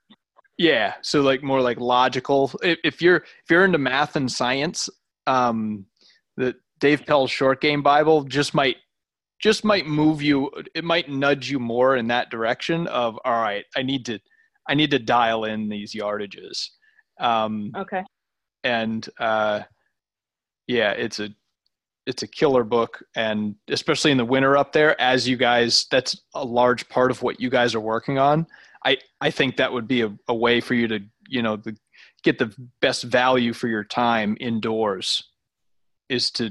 yeah. 0.59 0.95
So 1.03 1.21
like 1.21 1.43
more 1.43 1.61
like 1.61 1.79
logical. 1.79 2.51
If, 2.62 2.79
if 2.83 3.03
you're 3.03 3.17
if 3.19 3.51
you're 3.51 3.65
into 3.65 3.79
math 3.79 4.17
and 4.17 4.31
science, 4.31 4.88
um, 5.27 5.85
the 6.37 6.55
Dave 6.81 7.05
Pelz's 7.07 7.31
Short 7.31 7.61
Game 7.61 7.83
Bible 7.83 8.25
just 8.25 8.55
might 8.55 8.77
just 9.41 9.65
might 9.65 9.87
move 9.87 10.23
you. 10.23 10.51
It 10.75 10.85
might 10.85 11.09
nudge 11.09 11.51
you 11.51 11.59
more 11.61 11.97
in 11.97 12.09
that 12.09 12.31
direction 12.31 12.87
of 12.88 13.19
all 13.25 13.41
right. 13.41 13.65
I 13.77 13.83
need 13.83 14.05
to 14.07 14.19
I 14.69 14.75
need 14.75 14.91
to 14.93 14.99
dial 14.99 15.45
in 15.45 15.69
these 15.69 15.95
yardages. 15.95 16.69
Um, 17.23 17.73
Okay. 17.77 18.03
and 18.65 19.09
uh, 19.19 19.61
yeah, 20.67 20.91
it's 20.93 21.21
a 21.21 21.31
it's 22.07 22.23
a 22.23 22.27
killer 22.27 22.65
book, 22.65 23.03
and 23.15 23.55
especially 23.69 24.11
in 24.11 24.17
the 24.17 24.25
winter 24.25 24.57
up 24.57 24.73
there, 24.73 25.01
as 25.01 25.29
you 25.29 25.37
guys, 25.37 25.87
that's 25.91 26.21
a 26.35 26.45
large 26.45 26.89
part 26.89 27.11
of 27.13 27.23
what 27.23 27.41
you 27.41 27.49
guys 27.49 27.75
are 27.75 27.81
working 27.81 28.19
on. 28.19 28.47
I 28.85 28.99
I 29.21 29.31
think 29.31 29.57
that 29.57 29.73
would 29.73 29.87
be 29.89 30.03
a, 30.03 30.15
a 30.29 30.35
way 30.35 30.61
for 30.61 30.75
you 30.75 30.89
to 30.89 31.01
you 31.29 31.43
know 31.43 31.57
the, 31.57 31.77
get 32.23 32.39
the 32.39 32.55
best 32.81 33.05
value 33.05 33.53
for 33.53 33.69
your 33.69 33.85
time 33.85 34.37
indoors, 34.41 35.31
is 36.09 36.31
to 36.33 36.51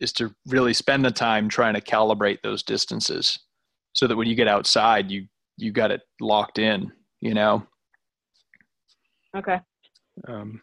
is 0.00 0.12
to 0.14 0.34
really 0.46 0.74
spend 0.74 1.04
the 1.04 1.10
time 1.10 1.48
trying 1.48 1.74
to 1.74 1.80
calibrate 1.80 2.42
those 2.42 2.62
distances 2.62 3.38
so 3.94 4.06
that 4.06 4.16
when 4.16 4.26
you 4.28 4.34
get 4.34 4.48
outside 4.48 5.10
you 5.10 5.26
you 5.58 5.72
got 5.72 5.90
it 5.90 6.00
locked 6.20 6.58
in 6.58 6.90
you 7.20 7.34
know 7.34 7.62
Okay. 9.36 9.60
Um, 10.28 10.60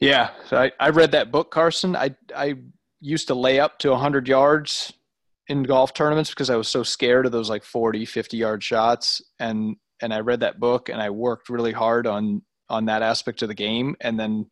yeah 0.00 0.30
so 0.46 0.56
I, 0.56 0.72
I 0.80 0.90
read 0.90 1.12
that 1.12 1.30
book 1.30 1.50
carson. 1.50 1.96
I 1.96 2.14
i 2.34 2.54
used 3.00 3.28
to 3.28 3.34
lay 3.34 3.58
up 3.60 3.78
to 3.80 3.90
100 3.90 4.28
yards 4.28 4.92
in 5.48 5.64
golf 5.64 5.92
tournaments 5.92 6.30
because 6.30 6.50
i 6.50 6.56
was 6.56 6.68
so 6.68 6.82
scared 6.82 7.26
of 7.26 7.32
those 7.32 7.50
like 7.50 7.64
40 7.64 8.04
50 8.04 8.36
yard 8.36 8.62
shots. 8.62 9.22
And 9.38 9.76
and 10.00 10.12
i 10.12 10.20
read 10.20 10.40
that 10.40 10.60
book 10.60 10.88
and 10.88 11.00
i 11.00 11.10
worked 11.10 11.48
really 11.48 11.72
hard 11.72 12.06
on 12.06 12.42
on 12.68 12.86
that 12.86 13.02
aspect 13.02 13.42
of 13.42 13.48
the 13.48 13.54
game. 13.54 13.96
And 14.00 14.18
then 14.18 14.50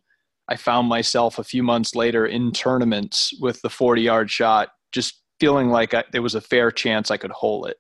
i 0.48 0.56
found 0.56 0.88
myself 0.88 1.38
a 1.38 1.44
few 1.44 1.62
months 1.62 1.94
later 1.94 2.26
in 2.26 2.52
tournaments 2.52 3.34
with 3.40 3.60
the 3.62 3.70
40 3.70 4.02
yard 4.02 4.30
shot 4.30 4.70
just 4.92 5.22
feeling 5.38 5.70
like 5.70 5.94
I, 5.94 6.04
there 6.12 6.22
was 6.22 6.34
a 6.34 6.40
fair 6.40 6.70
chance 6.70 7.10
i 7.10 7.16
could 7.16 7.30
hole 7.30 7.66
it. 7.66 7.76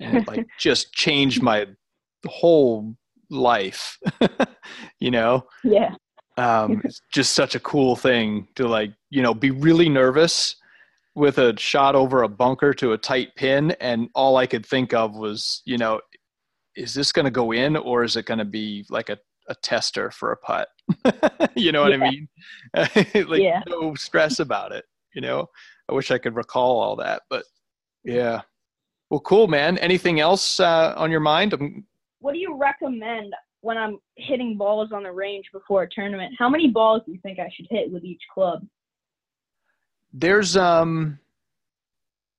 And 0.00 0.18
it 0.18 0.28
like 0.28 0.46
just 0.58 0.92
changed 0.92 1.42
my 1.42 1.66
whole 2.26 2.96
life 3.30 3.98
you 5.00 5.10
know? 5.10 5.46
Yeah. 5.62 5.94
um, 6.38 6.80
it's 6.84 7.00
just 7.12 7.32
such 7.34 7.54
a 7.54 7.60
cool 7.60 7.96
thing 7.96 8.48
to 8.56 8.66
like 8.68 8.92
you 9.10 9.22
know 9.22 9.34
be 9.34 9.50
really 9.50 9.88
nervous 9.88 10.56
with 11.14 11.38
a 11.38 11.56
shot 11.58 11.94
over 11.94 12.22
a 12.22 12.28
bunker 12.28 12.74
to 12.74 12.92
a 12.92 12.98
tight 12.98 13.34
pin 13.36 13.70
and 13.80 14.08
all 14.14 14.36
i 14.36 14.46
could 14.46 14.66
think 14.66 14.92
of 14.92 15.14
was 15.16 15.62
you 15.64 15.78
know 15.78 16.00
is 16.76 16.92
this 16.92 17.12
going 17.12 17.24
to 17.24 17.30
go 17.30 17.52
in 17.52 17.76
or 17.76 18.02
is 18.02 18.16
it 18.16 18.26
going 18.26 18.38
to 18.38 18.44
be 18.44 18.84
like 18.90 19.08
a, 19.08 19.18
a 19.48 19.54
tester 19.62 20.10
for 20.10 20.32
a 20.32 20.36
putt? 20.36 20.68
You 21.54 21.70
know 21.70 21.82
what 21.82 21.92
i 21.92 21.96
mean? 21.96 22.28
Like 22.74 23.40
Yeah. 23.40 23.62
no 23.68 23.94
stress 23.94 24.40
about 24.40 24.72
it 24.72 24.84
you 25.14 25.20
know? 25.20 25.46
I 25.88 25.94
wish 25.94 26.10
i 26.10 26.18
could 26.18 26.34
recall 26.34 26.80
all 26.80 26.96
that 26.96 27.22
but 27.30 27.44
yeah. 28.04 28.42
Well 29.10 29.20
cool 29.20 29.46
man. 29.46 29.78
Anything 29.78 30.18
else 30.18 30.58
uh, 30.58 30.94
on 30.96 31.10
your 31.10 31.20
mind? 31.20 31.54
Um, 31.54 31.84
What 32.24 32.32
do 32.32 32.40
you 32.40 32.56
recommend 32.56 33.34
when 33.60 33.76
I'm 33.76 33.98
hitting 34.16 34.56
balls 34.56 34.92
on 34.92 35.02
the 35.02 35.12
range 35.12 35.44
before 35.52 35.82
a 35.82 35.88
tournament? 35.88 36.34
How 36.38 36.48
many 36.48 36.68
balls 36.68 37.02
do 37.04 37.12
you 37.12 37.18
think 37.22 37.38
I 37.38 37.50
should 37.54 37.66
hit 37.70 37.92
with 37.92 38.02
each 38.02 38.22
club? 38.32 38.64
there's 40.14 40.56
um 40.56 41.18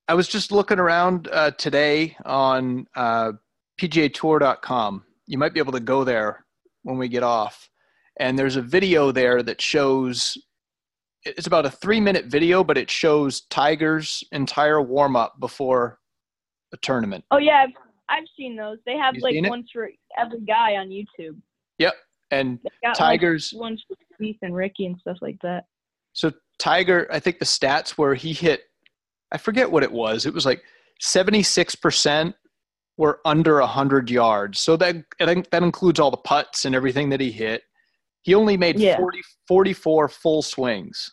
i 0.08 0.14
was 0.14 0.26
just 0.26 0.50
looking 0.50 0.78
around 0.78 1.28
uh, 1.30 1.50
today 1.52 2.16
on 2.24 2.86
uh, 2.96 3.32
pgatour.com 3.78 5.04
you 5.26 5.36
might 5.36 5.52
be 5.52 5.60
able 5.60 5.72
to 5.72 5.80
go 5.80 6.02
there 6.02 6.46
when 6.82 6.96
we 6.96 7.06
get 7.06 7.22
off 7.22 7.68
and 8.18 8.38
there's 8.38 8.56
a 8.56 8.62
video 8.62 9.12
there 9.12 9.42
that 9.42 9.60
shows 9.60 10.38
it's 11.26 11.46
about 11.46 11.66
a 11.66 11.70
three 11.70 12.00
minute 12.00 12.24
video 12.26 12.64
but 12.64 12.78
it 12.78 12.90
shows 12.90 13.42
tiger's 13.42 14.24
entire 14.32 14.80
warm 14.80 15.14
up 15.14 15.38
before 15.38 15.98
a 16.72 16.76
tournament 16.78 17.22
Oh 17.30 17.38
yeah, 17.38 17.64
I've, 17.64 17.85
I've 18.08 18.24
seen 18.36 18.56
those. 18.56 18.78
They 18.86 18.96
have 18.96 19.16
You 19.16 19.22
like 19.22 19.50
one 19.50 19.64
for 19.72 19.90
every 20.18 20.40
guy 20.40 20.76
on 20.76 20.88
YouTube. 20.88 21.36
Yep. 21.78 21.94
And 22.30 22.58
tiger's 22.94 23.52
like, 23.52 23.60
ones 23.60 23.84
for 23.86 23.96
Keith 24.18 24.38
and 24.42 24.54
Ricky 24.54 24.86
and 24.86 24.98
stuff 24.98 25.18
like 25.20 25.38
that. 25.42 25.64
So 26.12 26.32
Tiger, 26.58 27.06
I 27.12 27.20
think 27.20 27.38
the 27.38 27.44
stats 27.44 27.90
where 27.90 28.14
he 28.14 28.32
hit, 28.32 28.62
I 29.32 29.38
forget 29.38 29.70
what 29.70 29.82
it 29.82 29.92
was. 29.92 30.26
It 30.26 30.34
was 30.34 30.46
like 30.46 30.62
76% 31.02 32.34
were 32.96 33.20
under 33.24 33.60
100 33.60 34.10
yards. 34.10 34.58
So 34.58 34.76
that, 34.78 34.96
I 35.20 35.26
think 35.26 35.50
that 35.50 35.62
includes 35.62 36.00
all 36.00 36.10
the 36.10 36.16
putts 36.16 36.64
and 36.64 36.74
everything 36.74 37.10
that 37.10 37.20
he 37.20 37.30
hit. 37.30 37.62
He 38.22 38.34
only 38.34 38.56
made 38.56 38.78
Yeah. 38.80 38.96
40, 38.96 39.20
44 39.46 40.08
full 40.08 40.42
swings. 40.42 41.12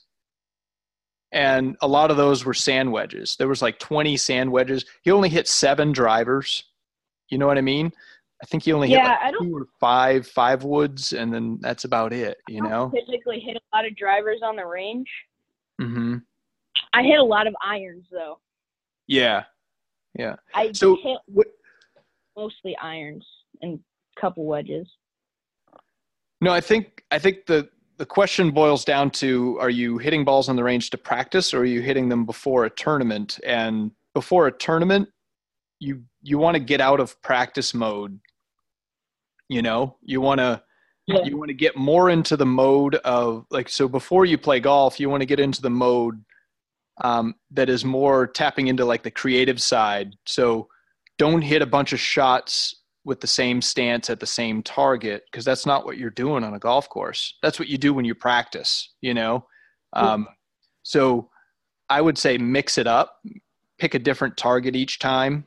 And 1.32 1.75
a 1.82 1.88
lot 1.88 2.12
of 2.12 2.17
those 2.17 2.45
were 2.45 2.53
sand 2.53 2.91
wedges. 2.91 3.36
There 3.38 3.47
was 3.47 3.62
like 3.62 3.79
20 3.79 4.15
sand 4.17 4.51
wedges. 4.51 4.86
He 5.01 5.12
only 5.12 5.29
hit 5.29 5.47
seven 5.47 5.91
drivers. 5.91 6.63
You 7.34 7.39
know 7.39 7.48
what 7.48 7.58
I 7.58 7.62
mean? 7.62 7.91
I 8.41 8.46
think 8.46 8.63
he 8.63 8.74
only 8.74 8.89
hit 8.89 8.98
like 8.98 9.34
two 9.41 9.56
or 9.56 9.67
five 9.80 10.28
five 10.28 10.63
woods, 10.63 11.13
and 11.13 11.34
then 11.34 11.60
that's 11.62 11.86
about 11.86 12.13
it. 12.13 12.38
You 12.48 12.62
know? 12.62 12.91
typically 12.93 13.39
hit 13.39 13.58
a 13.58 13.76
lot 13.76 13.86
of 13.86 13.96
drivers 13.96 14.41
on 14.43 14.56
the 14.56 14.65
range. 14.65 15.10
Mm-hmm. 15.82 16.17
I 16.93 17.04
hit 17.04 17.19
a 17.19 17.24
lot 17.24 17.48
of 17.48 17.56
irons 17.65 18.06
though. 18.12 18.39
Yeah. 19.08 19.43
Yeah. 20.17 20.36
I 20.54 20.72
So 20.74 20.98
mostly 22.36 22.76
irons 22.82 23.26
and 23.62 23.80
a 24.17 24.22
couple 24.22 24.46
wedges. 24.46 24.88
No, 26.41 26.52
I 26.52 26.62
think 26.62 27.04
I 27.12 27.19
think 27.19 27.46
the 27.46 27.69
the 27.98 28.06
question 28.06 28.52
boils 28.52 28.84
down 28.84 29.10
to: 29.12 29.58
Are 29.60 29.69
you 29.69 29.98
hitting 29.98 30.26
balls 30.26 30.50
on 30.50 30.56
the 30.56 30.63
range 30.63 30.89
to 30.91 30.98
practice, 30.98 31.54
or 31.54 31.60
are 31.60 31.65
you 31.65 31.82
hitting 31.82 32.10
them 32.10 32.26
before 32.26 32.65
a 32.65 32.69
tournament? 32.69 33.39
And 33.46 33.91
before 34.13 34.48
a 34.48 34.52
tournament, 34.52 35.10
you 35.80 36.04
you 36.23 36.38
want 36.39 36.55
to 36.55 36.59
get 36.59 36.81
out 36.81 36.99
of 36.99 37.21
practice 37.21 37.73
mode. 37.73 38.19
You 39.49 39.62
know, 39.62 39.97
you 40.01 40.21
want 40.21 40.39
to 40.39 40.63
Yeah. 41.05 41.23
you 41.23 41.38
want 41.38 41.49
to 41.49 41.53
get 41.53 41.75
more 41.75 42.09
into 42.09 42.38
the 42.38 42.45
mode 42.45 42.95
of 42.95 43.45
like 43.51 43.69
so 43.69 43.88
before 43.88 44.25
you 44.25 44.38
play 44.38 44.59
golf, 44.59 44.99
you 44.99 45.09
want 45.09 45.21
to 45.21 45.25
get 45.27 45.39
into 45.39 45.62
the 45.62 45.69
mode 45.69 46.23
um, 47.01 47.36
that 47.51 47.69
is 47.69 47.83
more 47.83 48.25
tapping 48.27 48.67
into 48.67 48.86
like 48.86 49.03
the 49.03 49.12
creative 49.12 49.62
side. 49.62 50.15
So 50.25 50.69
don't 51.17 51.41
hit 51.41 51.62
a 51.62 51.65
bunch 51.65 51.91
of 51.93 51.99
shots 51.99 52.75
with 53.05 53.19
the 53.19 53.27
same 53.27 53.62
stance 53.62 54.09
at 54.09 54.19
the 54.21 54.25
same 54.25 54.63
target 54.63 55.23
because 55.29 55.43
that's 55.43 55.65
not 55.65 55.86
what 55.86 55.97
you're 55.97 56.09
doing 56.09 56.43
on 56.43 56.53
a 56.53 56.59
golf 56.59 56.88
course. 56.88 57.36
That's 57.41 57.59
what 57.59 57.67
you 57.67 57.77
do 57.77 57.93
when 57.93 58.05
you 58.05 58.15
practice, 58.15 58.89
you 59.01 59.13
know? 59.13 59.45
Um, 59.91 60.27
so 60.83 61.29
I 61.89 61.99
would 61.99 62.17
say 62.17 62.38
mix 62.38 62.77
it 62.77 62.88
up, 62.88 63.19
pick 63.77 63.93
a 63.93 63.99
different 63.99 64.38
target 64.38 64.75
each 64.75 64.99
time, 64.99 65.45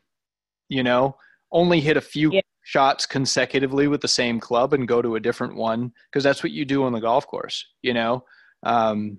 you 0.69 0.83
know, 0.83 1.17
only 1.53 1.81
hit 1.81 1.97
a 1.97 2.01
few 2.01 2.33
Yeah. 2.33 2.41
shots 2.63 3.07
consecutively 3.07 3.87
with 3.89 4.01
the 4.01 4.09
same 4.09 4.41
club 4.41 4.73
and 4.73 4.89
go 4.89 5.01
to 5.01 5.17
a 5.17 5.21
different 5.21 5.55
one 5.57 5.93
because 6.11 6.25
that's 6.25 6.43
what 6.43 6.53
you 6.53 6.65
do 6.65 6.85
on 6.85 6.93
the 6.93 7.01
golf 7.01 7.27
course, 7.27 7.65
you 7.83 7.95
know? 7.95 8.25
Um, 8.65 9.19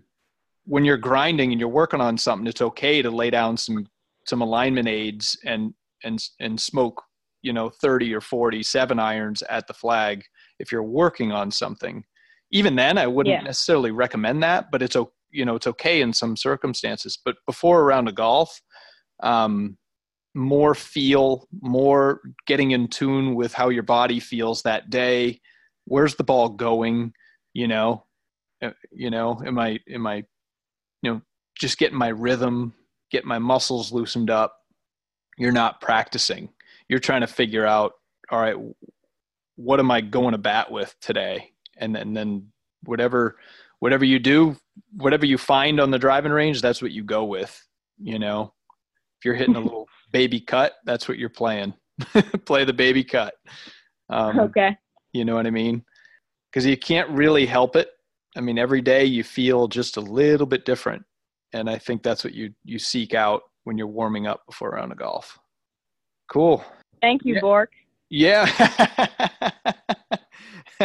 when 0.65 0.83
you're 0.83 0.97
grinding 0.97 1.51
and 1.51 1.59
you're 1.59 1.69
working 1.69 2.01
on 2.01 2.17
something, 2.17 2.47
it's 2.47 2.61
okay 2.61 3.01
to 3.01 3.09
lay 3.09 3.29
down 3.29 3.55
some 3.57 3.87
some 4.25 4.41
alignment 4.41 4.87
aids 4.87 5.37
and 5.45 5.73
and 6.03 6.21
and 6.39 6.59
smoke 6.59 7.01
you 7.41 7.53
know 7.53 7.69
30 7.69 8.13
or 8.13 8.21
40 8.21 8.61
seven 8.63 8.99
irons 8.99 9.41
at 9.43 9.67
the 9.67 9.73
flag 9.73 10.23
if 10.59 10.71
you're 10.71 10.83
working 10.83 11.31
on 11.31 11.49
something 11.49 12.03
even 12.51 12.75
then 12.75 12.97
i 12.97 13.07
wouldn't 13.07 13.37
Yeah. 13.37 13.43
necessarily 13.43 13.91
recommend 13.91 14.43
that 14.43 14.69
but 14.71 14.81
it's 14.81 14.95
okay 14.95 15.11
you 15.31 15.45
know 15.45 15.55
it's 15.55 15.67
okay 15.67 16.01
in 16.01 16.13
some 16.13 16.35
circumstances 16.35 17.17
but 17.23 17.35
before 17.45 17.81
a 17.81 17.83
round 17.83 18.07
of 18.07 18.15
golf 18.15 18.61
um, 19.23 19.77
more 20.33 20.75
feel 20.75 21.47
more 21.61 22.21
getting 22.45 22.71
in 22.71 22.87
tune 22.87 23.35
with 23.35 23.53
how 23.53 23.69
your 23.69 23.83
body 23.83 24.19
feels 24.19 24.61
that 24.61 24.89
day. 24.89 25.41
Where's 25.85 26.15
the 26.15 26.23
ball 26.23 26.49
going? 26.49 27.13
You 27.53 27.67
know 27.67 28.03
Uh, 28.61 28.71
you 28.91 29.09
know 29.09 29.41
am 29.45 29.57
i 29.57 29.79
am 29.89 30.05
i 30.05 30.17
you 31.01 31.11
know 31.11 31.21
just 31.59 31.79
getting 31.79 31.97
my 31.97 32.09
rhythm 32.09 32.73
get 33.09 33.25
my 33.25 33.39
muscles 33.39 33.91
loosened 33.91 34.29
up. 34.29 34.55
You're 35.37 35.51
not 35.51 35.81
practicing. 35.81 36.49
You're 36.89 36.99
trying 36.99 37.21
to 37.21 37.27
figure 37.27 37.65
out 37.65 37.93
all 38.29 38.39
right 38.39 38.55
what 39.55 39.79
am 39.79 39.89
i 39.89 40.01
going 40.01 40.33
to 40.33 40.37
bat 40.37 40.71
with 40.71 40.95
today? 41.01 41.51
And 41.77 41.95
then, 41.95 42.13
then 42.13 42.51
whatever 42.83 43.37
whatever 43.79 44.05
you 44.05 44.19
do 44.19 44.55
whatever 44.95 45.25
you 45.25 45.37
find 45.37 45.79
on 45.79 45.91
the 45.91 45.99
driving 45.99 46.31
range 46.31 46.61
that's 46.61 46.81
what 46.81 46.91
you 46.91 47.03
go 47.03 47.23
with 47.23 47.67
you 47.99 48.19
know? 48.19 48.53
If 49.19 49.25
you're 49.25 49.35
hitting 49.35 49.55
a 49.55 49.59
little 49.67 49.86
baby 50.11 50.39
cut 50.39 50.73
that's 50.85 51.07
what 51.07 51.17
you're 51.17 51.29
playing 51.29 51.73
play 52.45 52.63
the 52.63 52.73
baby 52.73 53.03
cut 53.03 53.33
um, 54.09 54.39
okay. 54.39 54.77
you 55.13 55.25
know 55.25 55.35
what 55.35 55.47
i 55.47 55.49
mean 55.49 55.83
because 56.51 56.65
you 56.65 56.77
can't 56.77 57.09
really 57.09 57.45
help 57.45 57.75
it 57.75 57.89
i 58.35 58.41
mean 58.41 58.57
every 58.57 58.81
day 58.81 59.03
you 59.05 59.23
feel 59.23 59.67
just 59.67 59.97
a 59.97 60.01
little 60.01 60.45
bit 60.47 60.65
different 60.65 61.03
and 61.53 61.69
i 61.69 61.77
think 61.77 62.03
that's 62.03 62.23
what 62.23 62.33
you 62.33 62.53
you 62.63 62.77
seek 62.79 63.13
out 63.13 63.41
when 63.63 63.77
you're 63.77 63.87
warming 63.87 64.27
up 64.27 64.45
before 64.45 64.69
a 64.69 64.75
round 64.75 64.91
of 64.91 64.97
golf 64.97 65.37
cool 66.31 66.63
Thank 67.01 67.25
you, 67.25 67.35
Yeah. 67.35 67.41
Bork. 67.41 67.71
yeah 68.09 68.45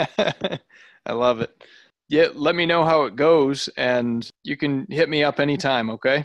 i 1.06 1.12
love 1.12 1.40
it 1.40 1.64
yeah 2.08 2.26
let 2.34 2.54
me 2.54 2.66
know 2.66 2.84
how 2.84 3.04
it 3.04 3.16
goes 3.16 3.68
and 3.76 4.28
you 4.44 4.56
can 4.56 4.86
hit 4.90 5.08
me 5.08 5.22
up 5.24 5.40
anytime 5.40 5.90
okay 5.90 6.24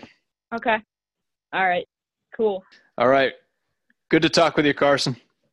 Okay. 0.55 0.77
All 1.51 1.67
right. 1.67 1.85
Cool. 2.33 2.63
All 2.97 3.07
right. 3.07 3.33
Good 4.09 4.21
to 4.21 4.29
talk 4.29 4.55
with 4.55 4.65
you 4.65 4.73
carson 4.73 5.17